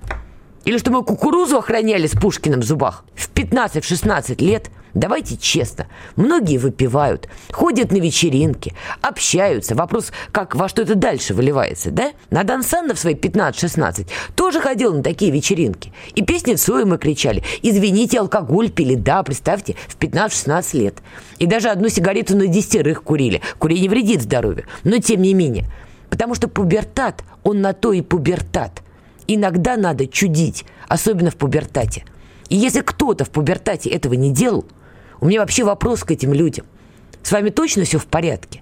Или 0.66 0.76
что 0.76 0.90
мы 0.90 1.02
кукурузу 1.02 1.56
охраняли 1.56 2.06
с 2.06 2.12
Пушкиным 2.12 2.60
в 2.60 2.64
зубах? 2.64 3.02
В 3.14 3.32
15-16 3.32 4.44
лет– 4.44 4.70
Давайте 4.94 5.38
честно, 5.38 5.86
многие 6.16 6.58
выпивают, 6.58 7.26
ходят 7.50 7.92
на 7.92 7.96
вечеринки, 7.96 8.74
общаются. 9.00 9.74
Вопрос, 9.74 10.12
как 10.32 10.54
во 10.54 10.68
что 10.68 10.82
это 10.82 10.94
дальше 10.94 11.32
выливается, 11.32 11.90
да? 11.90 12.12
Надан 12.30 12.62
Санна 12.62 12.94
в 12.94 12.98
свои 12.98 13.14
15-16 13.14 14.08
тоже 14.34 14.60
ходил 14.60 14.94
на 14.94 15.02
такие 15.02 15.30
вечеринки. 15.30 15.94
И 16.14 16.22
песни 16.22 16.54
Цоя 16.54 16.84
мы 16.84 16.98
кричали. 16.98 17.42
Извините, 17.62 18.20
алкоголь 18.20 18.70
пили. 18.70 18.94
Да, 18.94 19.22
представьте, 19.22 19.76
в 19.88 19.96
15-16 19.96 20.76
лет. 20.76 20.98
И 21.38 21.46
даже 21.46 21.70
одну 21.70 21.88
сигарету 21.88 22.36
на 22.36 22.46
десятерых 22.46 23.02
курили. 23.02 23.40
Курение 23.58 23.88
вредит 23.88 24.20
здоровью. 24.20 24.66
Но 24.84 24.98
тем 24.98 25.22
не 25.22 25.32
менее. 25.32 25.70
Потому 26.10 26.34
что 26.34 26.48
пубертат, 26.48 27.24
он 27.44 27.62
на 27.62 27.72
то 27.72 27.94
и 27.94 28.02
пубертат. 28.02 28.82
Иногда 29.26 29.78
надо 29.78 30.06
чудить, 30.06 30.66
особенно 30.88 31.30
в 31.30 31.36
пубертате. 31.36 32.04
И 32.50 32.56
если 32.56 32.82
кто-то 32.82 33.24
в 33.24 33.30
пубертате 33.30 33.88
этого 33.88 34.12
не 34.12 34.30
делал– 34.30 34.66
у 35.22 35.26
меня 35.26 35.38
вообще 35.38 35.62
вопрос 35.62 36.02
к 36.02 36.10
этим 36.10 36.34
людям. 36.34 36.66
С 37.22 37.30
вами 37.30 37.50
точно 37.50 37.84
все 37.84 37.98
в 38.00 38.06
порядке? 38.06 38.60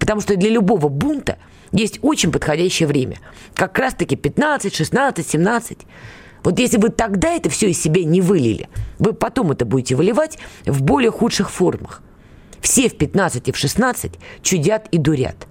Потому 0.00 0.20
что 0.20 0.34
для 0.34 0.50
любого 0.50 0.88
бунта 0.88 1.38
есть 1.70 2.00
очень 2.02 2.32
подходящее 2.32 2.88
время. 2.88 3.18
Как 3.54 3.78
раз-таки 3.78 4.16
15, 4.16 4.74
16, 4.74 5.30
17. 5.30 5.78
Вот 6.42 6.58
если 6.58 6.78
вы 6.78 6.88
тогда 6.88 7.30
это 7.30 7.48
все 7.48 7.70
из 7.70 7.80
себя 7.80 8.02
не 8.02 8.20
вылили, 8.20 8.68
вы 8.98 9.12
потом 9.12 9.52
это 9.52 9.64
будете 9.64 9.94
выливать 9.94 10.36
в 10.66 10.82
более 10.82 11.12
худших 11.12 11.48
формах. 11.48 12.02
Все 12.60 12.88
в 12.88 12.98
15 12.98 13.46
и 13.46 13.52
в 13.52 13.56
16 13.56 14.14
чудят 14.42 14.88
и 14.90 14.98
дурят. 14.98 15.46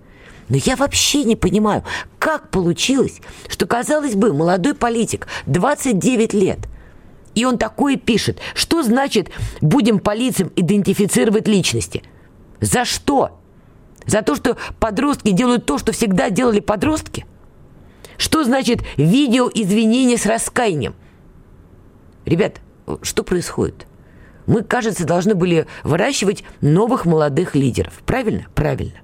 Но 0.49 0.57
я 0.57 0.75
вообще 0.75 1.23
не 1.23 1.37
понимаю, 1.37 1.85
как 2.19 2.49
получилось, 2.49 3.21
что, 3.47 3.65
казалось 3.65 4.15
бы, 4.15 4.33
молодой 4.33 4.73
политик, 4.73 5.27
29 5.45 6.33
лет– 6.33 6.59
и 7.35 7.45
он 7.45 7.57
такое 7.57 7.97
пишет. 7.97 8.39
Что 8.53 8.83
значит 8.83 9.29
«будем 9.61 9.99
по 9.99 10.13
лицам 10.15 10.51
идентифицировать 10.55 11.47
личности»? 11.47 12.03
За 12.61 12.85
что? 12.85 13.39
За 14.05 14.21
то, 14.21 14.35
что 14.35 14.57
подростки 14.79 15.31
делают 15.31 15.65
то, 15.65 15.77
что 15.77 15.91
всегда 15.91 16.29
делали 16.29 16.59
подростки? 16.59 17.25
Что 18.17 18.43
значит 18.43 18.81
видео 18.97 19.49
извинения 19.53 20.17
с 20.17 20.25
раскаянием? 20.25 20.95
Ребят, 22.25 22.61
что 23.01 23.23
происходит? 23.23 23.87
Мы, 24.45 24.61
кажется, 24.61 25.05
должны 25.05 25.35
были 25.35 25.67
выращивать 25.83 26.43
новых 26.61 27.05
молодых 27.05 27.55
лидеров. 27.55 27.93
Правильно? 28.05 28.45
Правильно. 28.53 28.99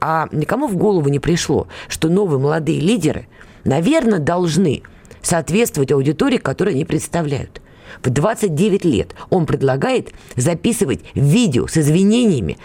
А 0.00 0.28
никому 0.32 0.66
в 0.66 0.76
голову 0.76 1.08
не 1.08 1.18
пришло, 1.18 1.68
что 1.88 2.08
новые 2.08 2.40
молодые 2.40 2.80
лидеры, 2.80 3.28
наверное, 3.64 4.18
должны 4.18 4.82
соответствовать 5.22 5.92
аудитории, 5.92 6.38
которую 6.38 6.74
они 6.74 6.84
представляют. 6.84 7.62
В 8.02 8.10
29 8.10 8.84
лет 8.84 9.14
он 9.30 9.46
предлагает 9.46 10.12
записывать 10.36 11.00
видео 11.14 11.66
с 11.66 11.76
извинениями 11.76 12.58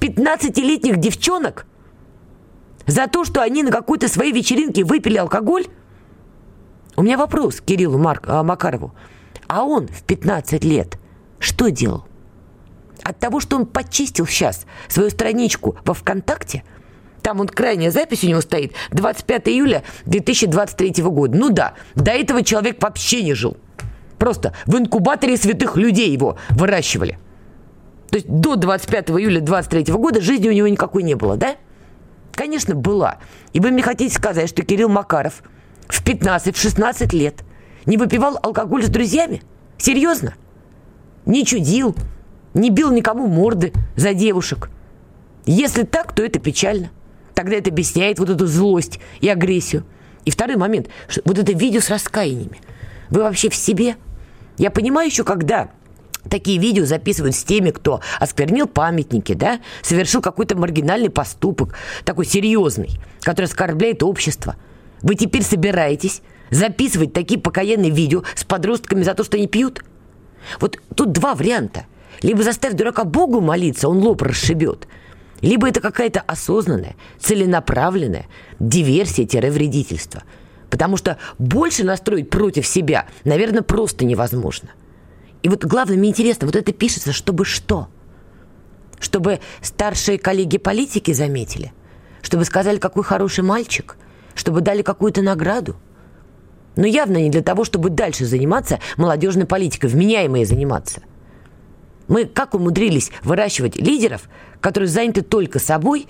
15-летних 0.00 0.98
девчонок 0.98 1.66
за 2.86 3.06
то, 3.06 3.24
что 3.24 3.42
они 3.42 3.62
на 3.62 3.70
какой-то 3.70 4.08
своей 4.08 4.32
вечеринке 4.32 4.84
выпили 4.84 5.16
алкоголь? 5.16 5.66
У 6.96 7.02
меня 7.02 7.16
вопрос 7.16 7.60
к 7.60 7.64
Кириллу 7.64 7.98
Марк, 7.98 8.24
а, 8.26 8.42
Макарову. 8.42 8.92
А 9.46 9.64
он 9.64 9.86
в 9.86 10.02
15 10.02 10.64
лет 10.64 10.98
что 11.38 11.70
делал? 11.70 12.04
От 13.02 13.18
того, 13.18 13.40
что 13.40 13.56
он 13.56 13.66
почистил 13.66 14.26
сейчас 14.26 14.66
свою 14.88 15.10
страничку 15.10 15.76
во 15.84 15.94
ВКонтакте– 15.94 16.64
там 17.22 17.38
вот 17.38 17.52
крайняя 17.52 17.90
запись 17.90 18.24
у 18.24 18.26
него 18.26 18.40
стоит 18.40 18.72
25 18.90 19.48
июля 19.48 19.82
2023 20.06 21.02
года. 21.04 21.36
Ну 21.36 21.50
да, 21.50 21.74
до 21.94 22.10
этого 22.10 22.42
человек 22.42 22.82
вообще 22.82 23.22
не 23.22 23.34
жил. 23.34 23.56
Просто 24.18 24.52
в 24.66 24.76
инкубаторе 24.76 25.36
святых 25.36 25.76
людей 25.76 26.10
его 26.10 26.36
выращивали. 26.50 27.18
То 28.10 28.16
есть 28.16 28.28
до 28.28 28.56
25 28.56 29.10
июля 29.10 29.40
2023 29.40 29.94
года 29.94 30.20
жизни 30.20 30.48
у 30.48 30.52
него 30.52 30.68
никакой 30.68 31.02
не 31.02 31.14
было, 31.14 31.36
да? 31.36 31.56
Конечно, 32.32 32.74
была. 32.74 33.18
И 33.52 33.60
вы 33.60 33.70
мне 33.70 33.82
хотите 33.82 34.14
сказать, 34.14 34.48
что 34.48 34.62
Кирилл 34.62 34.88
Макаров 34.88 35.42
в 35.88 36.04
15-16 36.04 37.14
лет 37.16 37.42
не 37.86 37.96
выпивал 37.96 38.38
алкоголь 38.42 38.84
с 38.84 38.88
друзьями? 38.88 39.42
Серьезно? 39.78 40.34
Не 41.24 41.44
чудил, 41.44 41.94
не 42.54 42.70
бил 42.70 42.92
никому 42.92 43.26
морды 43.26 43.72
за 43.96 44.14
девушек. 44.14 44.70
Если 45.46 45.82
так, 45.82 46.14
то 46.14 46.22
это 46.22 46.38
печально. 46.38 46.90
Тогда 47.34 47.56
это 47.56 47.70
объясняет 47.70 48.18
вот 48.18 48.30
эту 48.30 48.46
злость 48.46 49.00
и 49.20 49.28
агрессию. 49.28 49.84
И 50.24 50.30
второй 50.30 50.56
момент, 50.56 50.88
вот 51.24 51.38
это 51.38 51.52
видео 51.52 51.80
с 51.80 51.90
раскаяниями. 51.90 52.60
Вы 53.10 53.22
вообще 53.22 53.50
в 53.50 53.54
себе? 53.54 53.96
Я 54.58 54.70
понимаю 54.70 55.08
еще, 55.08 55.24
когда 55.24 55.70
такие 56.28 56.58
видео 56.58 56.84
записывают 56.84 57.34
с 57.34 57.42
теми, 57.42 57.70
кто 57.70 58.00
осквернил 58.20 58.66
памятники, 58.66 59.34
да, 59.34 59.60
совершил 59.82 60.20
какой-то 60.22 60.56
маргинальный 60.56 61.10
поступок, 61.10 61.74
такой 62.04 62.26
серьезный, 62.26 62.90
который 63.22 63.46
оскорбляет 63.46 64.02
общество. 64.02 64.56
Вы 65.02 65.16
теперь 65.16 65.42
собираетесь 65.42 66.22
записывать 66.50 67.12
такие 67.12 67.40
покаянные 67.40 67.90
видео 67.90 68.22
с 68.34 68.44
подростками 68.44 69.02
за 69.02 69.14
то, 69.14 69.24
что 69.24 69.36
они 69.36 69.48
пьют? 69.48 69.82
Вот 70.60 70.78
тут 70.94 71.12
два 71.12 71.34
варианта. 71.34 71.86
Либо 72.20 72.42
заставь 72.42 72.74
дурака 72.74 73.04
Богу 73.04 73.40
молиться, 73.40 73.88
он 73.88 73.98
лоб 73.98 74.22
расшибет– 74.22 74.86
либо 75.42 75.68
это 75.68 75.80
какая-то 75.80 76.20
осознанная, 76.20 76.94
целенаправленная 77.18 78.26
диверсия-вредительство. 78.60 80.22
Потому 80.70 80.96
что 80.96 81.18
больше 81.38 81.84
настроить 81.84 82.30
против 82.30 82.66
себя, 82.66 83.06
наверное, 83.24 83.62
просто 83.62 84.04
невозможно. 84.04 84.70
И 85.42 85.48
вот 85.48 85.64
главное, 85.64 85.98
мне 85.98 86.10
интересно, 86.10 86.46
вот 86.46 86.56
это 86.56 86.72
пишется, 86.72 87.12
чтобы 87.12 87.44
что? 87.44 87.88
Чтобы 89.00 89.40
старшие 89.60 90.16
коллеги-политики 90.16 91.12
заметили? 91.12 91.72
Чтобы 92.22 92.44
сказали, 92.44 92.78
какой 92.78 93.02
хороший 93.02 93.42
мальчик? 93.42 93.96
Чтобы 94.34 94.60
дали 94.60 94.82
какую-то 94.82 95.20
награду? 95.20 95.76
Но 96.76 96.86
явно 96.86 97.18
не 97.18 97.28
для 97.28 97.42
того, 97.42 97.64
чтобы 97.64 97.90
дальше 97.90 98.24
заниматься 98.24 98.78
молодежной 98.96 99.44
политикой, 99.44 99.90
вменяемые 99.90 100.46
заниматься. 100.46 101.02
Мы 102.12 102.26
как 102.26 102.52
умудрились 102.52 103.10
выращивать 103.22 103.76
лидеров, 103.76 104.28
которые 104.60 104.86
заняты 104.86 105.22
только 105.22 105.58
собой 105.58 106.06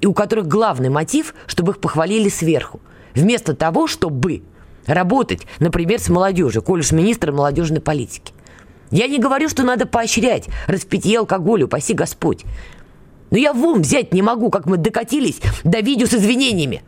и 0.00 0.06
у 0.06 0.12
которых 0.12 0.48
главный 0.48 0.88
мотив, 0.88 1.32
чтобы 1.46 1.70
их 1.70 1.78
похвалили 1.78 2.28
сверху, 2.28 2.80
вместо 3.14 3.54
того, 3.54 3.86
чтобы 3.86 4.42
работать, 4.84 5.46
например, 5.60 6.00
с 6.00 6.08
молодежью, 6.08 6.60
коль 6.60 6.80
уж 6.80 6.90
министр 6.90 7.30
молодежной 7.30 7.80
политики. 7.80 8.32
Я 8.90 9.06
не 9.06 9.20
говорю, 9.20 9.48
что 9.48 9.62
надо 9.62 9.86
поощрять 9.86 10.48
распитие 10.66 11.20
алкоголя, 11.20 11.66
упаси 11.66 11.94
Господь. 11.94 12.44
Но 13.30 13.38
я 13.38 13.52
в 13.52 13.64
ум 13.64 13.82
взять 13.82 14.12
не 14.12 14.22
могу, 14.22 14.50
как 14.50 14.66
мы 14.66 14.76
докатились 14.76 15.40
до 15.62 15.78
видео 15.78 16.08
с 16.08 16.14
извинениями. 16.14 16.82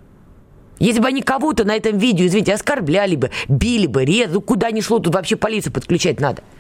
Если 0.81 0.99
бы 0.99 1.07
они 1.07 1.23
кого-то 1.23 1.63
на 1.63 1.77
этом 1.77 1.99
видео, 1.99 2.27
извините, 2.27 2.55
оскорбляли 2.55 3.15
бы, 3.15 3.31
били 3.49 3.87
бы, 3.87 4.05
резали, 4.05 4.41
куда 4.41 4.73
ни 4.73 4.81
шло, 4.81 4.99
тут 4.99 5.15
вообще 5.15 5.37
полицию 5.37 5.73
подключать 5.73 6.19
надо– 6.19 6.43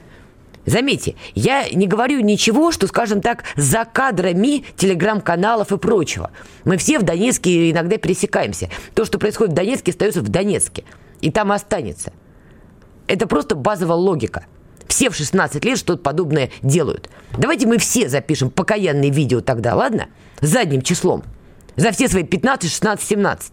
Заметьте, 0.71 1.17
я 1.35 1.69
не 1.69 1.89
говорю 1.89 2.21
ничего, 2.21 2.71
что, 2.71 2.87
скажем 2.87 3.21
так, 3.21 3.43
за 3.57 3.85
кадрами 3.85 4.65
телеграм-каналов 4.77 5.73
и 5.73 5.79
прочего. 5.79 6.31
Мы 6.65 6.77
все 6.77 7.01
в 7.01 7.03
Донецке 7.03 7.73
иногда 7.73 7.97
пересекаемся. 7.97 8.71
То, 8.95 9.05
что 9.05 9.19
происходит 9.19 9.53
в 9.53 9.57
Донецке, 9.57 9.91
остается 9.91 10.21
в 10.21 10.29
Донецке. 10.29 10.85
И 11.23 11.33
там 11.33 11.51
останется. 11.51 12.13
Это 13.09 13.27
просто 13.27 13.57
базовая 13.57 13.97
логика. 13.97 14.47
Все 14.87 15.11
в 15.11 15.17
16 15.17 15.65
лет 15.65 15.77
что-то 15.77 16.01
подобное 16.01 16.53
делают. 16.63 17.11
Давайте 17.37 17.67
мы 17.67 17.79
все 17.79 18.09
запишем 18.09 18.49
покаянные 18.49 19.11
видео 19.11 19.41
тогда, 19.41 19.75
ладно? 19.75 20.07
Задним 20.41 20.83
числом. 20.83 21.25
За 21.75 21.91
все 21.91 22.07
свои 22.07 22.23
15, 22.23 22.71
16, 22.71 23.09
17. 23.09 23.53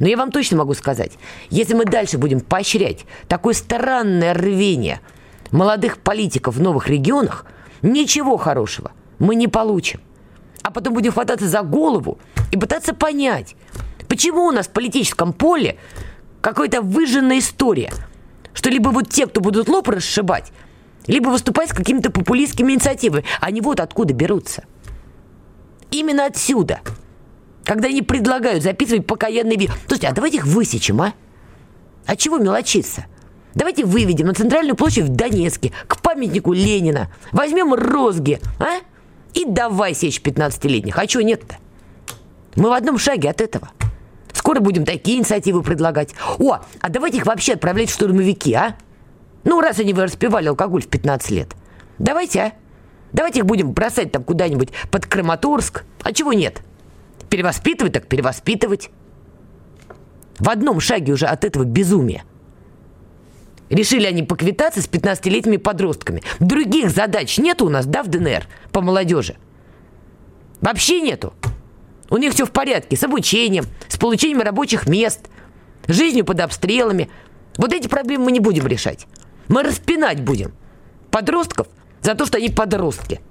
Но 0.00 0.08
я 0.08 0.16
вам 0.16 0.32
точно 0.32 0.56
могу 0.56 0.74
сказать, 0.74 1.12
если 1.50 1.74
мы 1.74 1.84
дальше 1.84 2.18
будем 2.18 2.40
поощрять 2.40 3.04
такое 3.28 3.54
странное 3.54 4.34
рвение– 4.34 5.00
молодых 5.52 5.98
политиков 5.98 6.56
в 6.56 6.60
новых 6.60 6.88
регионах, 6.88 7.46
Ничего 7.82 8.36
хорошего 8.36 8.92
мы 9.18 9.34
не 9.34 9.48
получим. 9.48 10.00
А 10.62 10.70
потом 10.70 10.94
будем 10.94 11.12
хвататься 11.12 11.48
за 11.48 11.62
голову 11.62 12.18
и 12.52 12.56
пытаться 12.56 12.94
понять, 12.94 13.56
почему 14.08 14.46
у 14.46 14.52
нас 14.52 14.68
в 14.68 14.70
политическом 14.70 15.32
поле 15.32 15.78
какая-то 16.40 16.80
выжженная 16.80 17.40
история, 17.40 17.92
что 18.54 18.70
либо 18.70 18.90
вот 18.90 19.08
те, 19.08 19.26
кто 19.26 19.40
будут 19.40 19.68
лоб 19.68 19.88
расшибать, 19.88 20.52
либо 21.08 21.28
выступать 21.30 21.70
с 21.70 21.72
какими-то 21.72 22.10
популистскими 22.10 22.72
инициативами. 22.72 23.24
Они 23.40 23.60
вот 23.60 23.80
откуда 23.80 24.14
берутся. 24.14 24.64
Именно 25.90 26.26
отсюда. 26.26 26.80
Когда 27.64 27.88
они 27.88 28.02
предлагают 28.02 28.62
записывать 28.62 29.06
покаянный 29.06 29.56
видео. 29.56 29.74
Слушайте, 29.86 30.08
а 30.08 30.12
давайте 30.12 30.38
их 30.38 30.46
высечем, 30.46 31.00
а? 31.00 31.14
А 32.06 32.16
чего 32.16 32.38
мелочиться? 32.38 33.06
Давайте 33.54 33.84
выведем 33.84 34.26
на 34.26 34.34
центральную 34.34 34.76
площадь 34.76 35.04
в 35.04 35.08
Донецке, 35.08 35.72
к 35.86 36.00
памятнику 36.00 36.52
Ленина. 36.52 37.12
Возьмем 37.32 37.74
розги, 37.74 38.40
а? 38.58 38.80
И 39.34 39.44
давай 39.44 39.94
сечь 39.94 40.20
15-летних. 40.20 40.98
А 40.98 41.06
чего 41.06 41.22
нет-то? 41.22 41.56
Мы 42.56 42.68
в 42.68 42.72
одном 42.72 42.98
шаге 42.98 43.30
от 43.30 43.40
этого. 43.40 43.70
Скоро 44.32 44.60
будем 44.60 44.84
такие 44.84 45.18
инициативы 45.18 45.62
предлагать. 45.62 46.14
О, 46.38 46.60
а 46.80 46.88
давайте 46.88 47.18
их 47.18 47.26
вообще 47.26 47.54
отправлять 47.54 47.90
в 47.90 47.94
штурмовики, 47.94 48.52
а? 48.54 48.76
Ну, 49.44 49.60
раз 49.60 49.78
они 49.78 49.92
вы 49.92 50.04
распивали 50.04 50.48
алкоголь 50.48 50.82
в 50.82 50.88
15 50.88 51.30
лет. 51.30 51.48
Давайте, 51.98 52.40
а? 52.40 52.52
Давайте 53.12 53.40
их 53.40 53.46
будем 53.46 53.72
бросать 53.72 54.12
там 54.12 54.24
куда-нибудь 54.24 54.70
под 54.90 55.06
Краматорск. 55.06 55.84
А 56.02 56.12
чего 56.12 56.32
нет? 56.32 56.62
Перевоспитывать 57.28 57.92
так 57.92 58.06
перевоспитывать. 58.06 58.90
В 60.38 60.48
одном 60.48 60.80
шаге 60.80 61.12
уже 61.12 61.26
от 61.26 61.44
этого 61.44 61.64
безумия. 61.64 62.24
Решили 63.72 64.04
они 64.04 64.22
поквитаться 64.22 64.82
с 64.82 64.86
15-летними 64.86 65.56
подростками. 65.56 66.22
Других 66.40 66.90
задач 66.90 67.38
нету 67.38 67.64
у 67.64 67.68
нас, 67.70 67.86
да, 67.86 68.02
в 68.02 68.08
ДНР 68.08 68.46
по 68.70 68.82
молодежи? 68.82 69.36
Вообще 70.60 71.00
нету. 71.00 71.32
У 72.10 72.18
них 72.18 72.34
все 72.34 72.44
в 72.44 72.50
порядке 72.50 72.98
с 72.98 73.02
обучением, 73.02 73.64
с 73.88 73.96
получением 73.96 74.42
рабочих 74.42 74.86
мест, 74.86 75.20
жизнью 75.86 76.26
под 76.26 76.40
обстрелами. 76.40 77.08
Вот 77.56 77.72
эти 77.72 77.88
проблемы 77.88 78.26
мы 78.26 78.32
не 78.32 78.40
будем 78.40 78.66
решать. 78.66 79.06
Мы 79.48 79.62
распинать 79.62 80.20
будем 80.20 80.52
подростков 81.10 81.66
за 82.02 82.14
то, 82.14 82.26
что 82.26 82.36
они 82.36 82.50
подростки. 82.50 83.22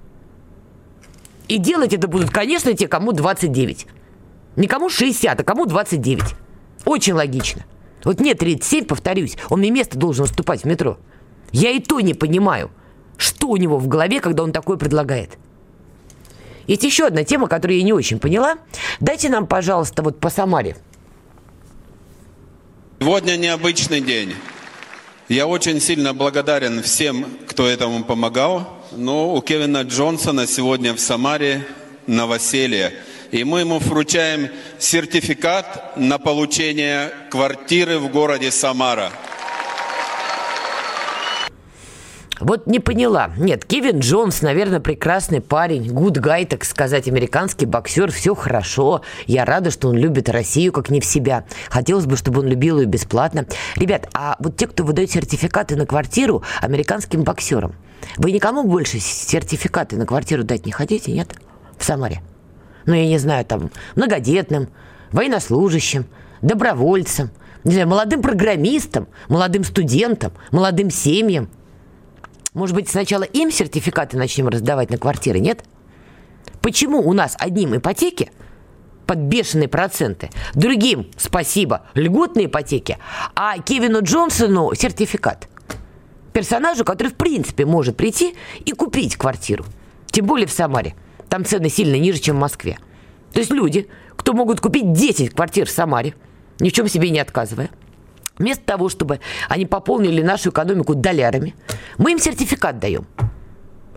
И 1.46 1.58
делать 1.58 1.92
это 1.92 2.08
будут, 2.08 2.30
конечно, 2.30 2.74
те, 2.74 2.88
кому 2.88 3.12
29. 3.12 3.86
Не 4.56 4.66
кому 4.66 4.90
60, 4.90 5.38
а 5.38 5.44
кому 5.44 5.66
29. 5.66 6.34
Очень 6.84 7.12
логично. 7.12 7.64
Вот 8.04 8.20
мне 8.20 8.34
37, 8.34 8.84
повторюсь, 8.84 9.36
он 9.48 9.60
мне 9.60 9.70
место 9.70 9.98
должен 9.98 10.24
уступать 10.24 10.62
в 10.62 10.66
метро. 10.66 10.98
Я 11.52 11.70
и 11.70 11.80
то 11.80 12.00
не 12.00 12.14
понимаю, 12.14 12.70
что 13.16 13.48
у 13.48 13.56
него 13.56 13.78
в 13.78 13.88
голове, 13.88 14.20
когда 14.20 14.42
он 14.42 14.52
такое 14.52 14.76
предлагает. 14.76 15.38
Есть 16.66 16.84
еще 16.84 17.06
одна 17.06 17.24
тема, 17.24 17.48
которую 17.48 17.78
я 17.78 17.84
не 17.84 17.92
очень 17.92 18.18
поняла. 18.18 18.56
Дайте 19.00 19.28
нам, 19.28 19.46
пожалуйста, 19.46 20.02
вот 20.02 20.20
по 20.20 20.30
Самаре. 20.30 20.76
Сегодня 23.00 23.36
необычный 23.36 24.00
день. 24.00 24.34
Я 25.28 25.46
очень 25.46 25.80
сильно 25.80 26.14
благодарен 26.14 26.82
всем, 26.82 27.26
кто 27.48 27.66
этому 27.66 28.04
помогал. 28.04 28.68
Но 28.92 29.34
у 29.34 29.40
Кевина 29.40 29.82
Джонсона 29.82 30.46
сегодня 30.46 30.94
в 30.94 31.00
Самаре 31.00 31.66
новоселье. 32.06 32.92
И 33.32 33.44
мы 33.44 33.60
ему 33.60 33.78
вручаем 33.78 34.50
сертификат 34.78 35.96
на 35.96 36.18
получение 36.18 37.10
квартиры 37.30 37.98
в 37.98 38.10
городе 38.10 38.50
Самара. 38.50 39.10
Вот 42.40 42.66
не 42.66 42.78
поняла. 42.78 43.30
Нет, 43.38 43.64
Кевин 43.64 44.00
Джонс, 44.00 44.42
наверное, 44.42 44.80
прекрасный 44.80 45.40
парень, 45.40 45.86
good 45.86 46.20
guy, 46.20 46.44
так 46.44 46.64
сказать, 46.64 47.08
американский 47.08 47.64
боксер, 47.64 48.10
все 48.10 48.34
хорошо. 48.34 49.00
Я 49.26 49.46
рада, 49.46 49.70
что 49.70 49.88
он 49.88 49.96
любит 49.96 50.28
Россию 50.28 50.72
как 50.72 50.90
не 50.90 51.00
в 51.00 51.04
себя. 51.06 51.46
Хотелось 51.70 52.04
бы, 52.04 52.18
чтобы 52.18 52.40
он 52.40 52.48
любил 52.48 52.80
ее 52.80 52.86
бесплатно. 52.86 53.46
Ребят, 53.76 54.08
а 54.12 54.36
вот 54.40 54.58
те, 54.58 54.66
кто 54.66 54.84
выдает 54.84 55.10
сертификаты 55.10 55.76
на 55.76 55.86
квартиру 55.86 56.42
американским 56.60 57.22
боксерам, 57.22 57.76
вы 58.18 58.32
никому 58.32 58.64
больше 58.64 58.98
сертификаты 58.98 59.96
на 59.96 60.04
квартиру 60.04 60.44
дать 60.44 60.66
не 60.66 60.72
хотите, 60.72 61.12
нет? 61.12 61.32
В 61.78 61.84
Самаре? 61.84 62.22
Ну, 62.86 62.94
я 62.94 63.06
не 63.06 63.18
знаю, 63.18 63.44
там, 63.44 63.70
многодетным, 63.96 64.68
военнослужащим, 65.12 66.06
добровольцам, 66.40 67.30
не 67.64 67.72
знаю, 67.72 67.88
молодым 67.88 68.22
программистам, 68.22 69.08
молодым 69.28 69.64
студентам, 69.64 70.32
молодым 70.50 70.90
семьям– 70.90 71.48
может 72.54 72.76
быть, 72.76 72.88
сначала 72.88 73.22
им 73.22 73.50
сертификаты 73.50 74.18
начнем 74.18 74.48
раздавать 74.48 74.90
на 74.90 74.98
квартиры, 74.98 75.40
нет? 75.40 75.64
Почему 76.60 77.00
у 77.00 77.12
нас 77.14 77.34
одним 77.38 77.76
ипотеки 77.76 78.30
под 79.06 79.18
бешеные 79.18 79.68
проценты, 79.68 80.30
другим, 80.54 81.10
спасибо, 81.16 81.82
льготные 81.94 82.46
ипотеки, 82.46 82.98
а 83.34 83.58
Кевину 83.58 84.02
Джонсону 84.02 84.74
сертификат? 84.74 85.48
Персонажу, 86.34 86.84
который, 86.84 87.08
в 87.08 87.14
принципе, 87.14 87.64
может 87.64 87.96
прийти 87.96 88.34
и 88.64 88.72
купить 88.72 89.16
квартиру. 89.16 89.64
Тем 90.06 90.26
более 90.26 90.46
в 90.46 90.52
Самаре. 90.52 90.94
Там 91.32 91.46
цены 91.46 91.70
сильно 91.70 91.96
ниже, 91.96 92.18
чем 92.18 92.36
в 92.36 92.40
Москве. 92.40 92.78
То 93.32 93.38
есть 93.38 93.50
люди, 93.50 93.88
кто 94.16 94.34
могут 94.34 94.60
купить 94.60 94.92
10 94.92 95.30
квартир 95.30 95.66
в 95.66 95.70
Самаре, 95.70 96.12
ни 96.60 96.68
в 96.68 96.74
чем 96.74 96.88
себе 96.88 97.08
не 97.08 97.20
отказывая– 97.20 97.70
Вместо 98.38 98.64
того, 98.64 98.90
чтобы 98.90 99.20
они 99.48 99.64
пополнили 99.64 100.20
нашу 100.20 100.50
экономику 100.50 100.94
долярами, 100.94 101.54
мы 101.96 102.12
им 102.12 102.18
сертификат 102.18 102.78
даем. 102.78 103.06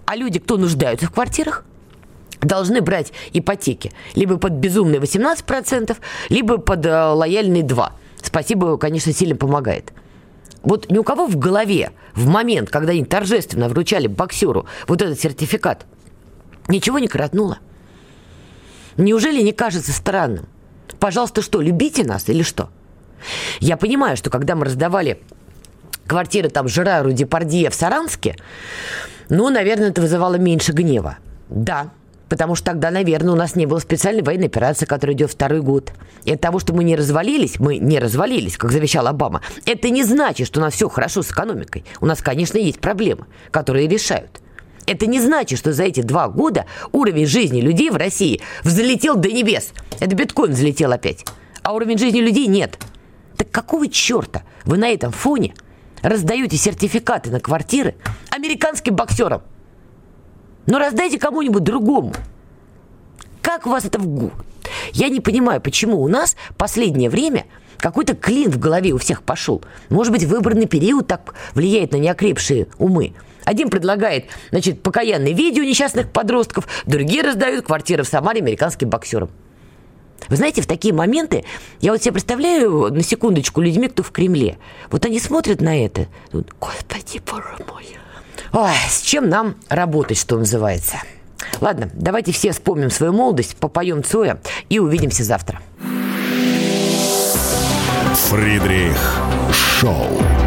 А 0.05 0.15
люди, 0.15 0.39
кто 0.39 0.55
нуждаются 0.55 1.07
в 1.07 1.11
квартирах, 1.11 1.65
должны 2.41 2.79
брать 2.81 3.11
ипотеки 3.33 3.91
либо 4.13 4.37
под 4.37 4.53
безумные 4.53 5.01
18%, 5.01 5.97
либо 6.29 6.57
под 6.57 6.85
э, 6.85 7.03
лояльные 7.05 7.63
2%. 7.63 7.91
Спасибо, 8.21 8.77
конечно, 8.77 9.11
сильно 9.11 9.35
помогает. 9.35 9.91
Вот 10.63 10.89
ни 10.89 10.97
у 10.97 11.03
кого 11.03 11.27
в 11.27 11.37
голове 11.37 11.91
в 12.13 12.27
момент, 12.27 12.69
когда 12.69 12.91
они 12.91 13.03
торжественно 13.03 13.67
вручали 13.67 14.07
боксеру 14.07 14.67
вот 14.87 15.01
этот 15.01 15.19
сертификат, 15.19 15.85
ничего 16.67 16.99
не 16.99 17.07
коротнуло. 17.07 17.59
Неужели 18.97 19.41
не 19.41 19.51
кажется 19.51 19.91
странным? 19.91 20.47
Пожалуйста, 20.99 21.41
что, 21.41 21.61
любите 21.61 22.03
нас 22.03 22.29
или 22.29 22.43
что? 22.43 22.69
Я 23.59 23.77
понимаю, 23.77 24.17
что 24.17 24.29
когда 24.29 24.55
мы 24.55 24.65
раздавали 24.65 25.21
квартиры 26.07 26.49
там 26.49 26.67
Жерару 26.67 27.11
Депардье 27.11 27.69
в 27.69 27.75
Саранске, 27.75 28.37
ну, 29.29 29.49
наверное, 29.49 29.89
это 29.89 30.01
вызывало 30.01 30.35
меньше 30.35 30.71
гнева. 30.71 31.17
Да, 31.49 31.91
Потому 32.29 32.55
что 32.55 32.65
тогда, 32.65 32.91
наверное, 32.91 33.33
у 33.33 33.37
нас 33.37 33.55
не 33.55 33.65
было 33.65 33.79
специальной 33.79 34.23
военной 34.23 34.47
операции, 34.47 34.85
которая 34.85 35.15
идет 35.15 35.31
второй 35.31 35.61
год. 35.61 35.93
И 36.23 36.33
от 36.33 36.41
того, 36.41 36.59
что 36.59 36.73
мы 36.73 36.83
не 36.83 36.95
развалились, 36.95 37.59
мы 37.59 37.77
не 37.77 37.99
развалились, 37.99 38.57
как 38.57 38.71
завещал 38.71 39.07
Обама, 39.07 39.41
это 39.65 39.89
не 39.89 40.03
значит, 40.03 40.47
что 40.47 40.59
у 40.59 40.63
нас 40.63 40.73
все 40.73 40.89
хорошо 40.89 41.21
с 41.21 41.29
экономикой. 41.31 41.85
У 42.01 42.05
нас, 42.05 42.21
конечно, 42.21 42.57
есть 42.57 42.79
проблемы, 42.79 43.25
которые 43.51 43.87
решают. 43.87 44.41
Это 44.85 45.07
не 45.07 45.19
значит, 45.19 45.57
что 45.57 45.73
за 45.73 45.83
эти 45.83 46.01
два 46.01 46.27
года 46.27 46.65
уровень 46.91 47.25
жизни 47.25 47.59
людей 47.59 47.89
в 47.89 47.95
России 47.95 48.41
взлетел 48.63 49.15
до 49.15 49.31
небес. 49.31 49.73
Это 49.99 50.15
биткоин 50.15 50.51
взлетел 50.51 50.91
опять. 50.91 51.25
А 51.63 51.73
уровень 51.73 51.97
жизни 51.97 52.19
людей 52.19 52.47
нет. 52.47 52.77
Так 53.37 53.49
какого 53.51 53.87
черта 53.87 54.43
вы 54.65 54.77
на 54.77 54.89
этом 54.89 55.11
фоне 55.11 55.55
раздаете 56.01 56.57
сертификаты 56.57 57.31
на 57.31 57.39
квартиры 57.39 57.95
американским 58.29 58.95
боксерам? 58.95 59.41
Ну, 60.67 60.77
раздайте 60.77 61.19
кому-нибудь 61.19 61.63
другому. 61.63 62.13
Как 63.41 63.65
у 63.67 63.69
вас 63.69 63.85
это 63.85 63.99
в 63.99 64.07
гу? 64.07 64.31
Я 64.93 65.09
не 65.09 65.19
понимаю, 65.19 65.61
почему 65.61 66.01
у 66.01 66.07
нас 66.07 66.35
последнее 66.57 67.09
время 67.09 67.45
какой-то 67.77 68.15
клин 68.15 68.51
в 68.51 68.59
голове 68.59 68.91
у 68.91 68.97
всех 68.97 69.23
пошел. 69.23 69.61
Может 69.89 70.11
быть, 70.11 70.23
выборный 70.23 70.65
период 70.65 71.07
так 71.07 71.33
влияет 71.53 71.91
на 71.91 71.97
неокрепшие 71.97 72.67
умы. 72.77 73.13
Один 73.45 73.69
предлагает, 73.69 74.25
значит, 74.49 74.81
покаянные 74.81 75.33
видео 75.33 75.63
несчастных 75.63 76.11
подростков, 76.11 76.67
другие 76.85 77.21
раздают 77.21 77.65
квартиры 77.65 78.03
в 78.03 78.07
Самаре 78.07 78.41
американским 78.41 78.89
боксерам. 78.89 79.29
Вы 80.27 80.37
знаете, 80.37 80.61
в 80.61 80.67
такие 80.67 80.93
моменты 80.93 81.45
я 81.81 81.91
вот 81.91 82.01
себе 82.01 82.13
представляю 82.13 82.91
на 82.91 83.03
секундочку 83.03 83.61
людьми, 83.61 83.87
кто 83.87 84.01
в 84.01 84.11
Кремле. 84.11 84.57
Вот 84.89 85.05
они 85.05 85.19
смотрят 85.19 85.61
на 85.61 85.85
это. 85.85 86.07
Господи, 86.31 87.21
боже 87.29 87.55
мой. 87.71 87.85
Ой, 88.53 88.71
с 88.89 89.01
чем 89.01 89.29
нам 89.29 89.55
работать, 89.69 90.17
что 90.17 90.37
называется. 90.37 90.97
Ладно, 91.61 91.89
давайте 91.93 92.31
все 92.31 92.51
вспомним 92.51 92.89
свою 92.89 93.13
молодость, 93.13 93.55
попоем 93.57 94.03
Цоя 94.03 94.39
и 94.69 94.79
увидимся 94.79 95.23
завтра. 95.23 95.61
Фридрих 98.15 99.19
Шоу. 99.51 100.44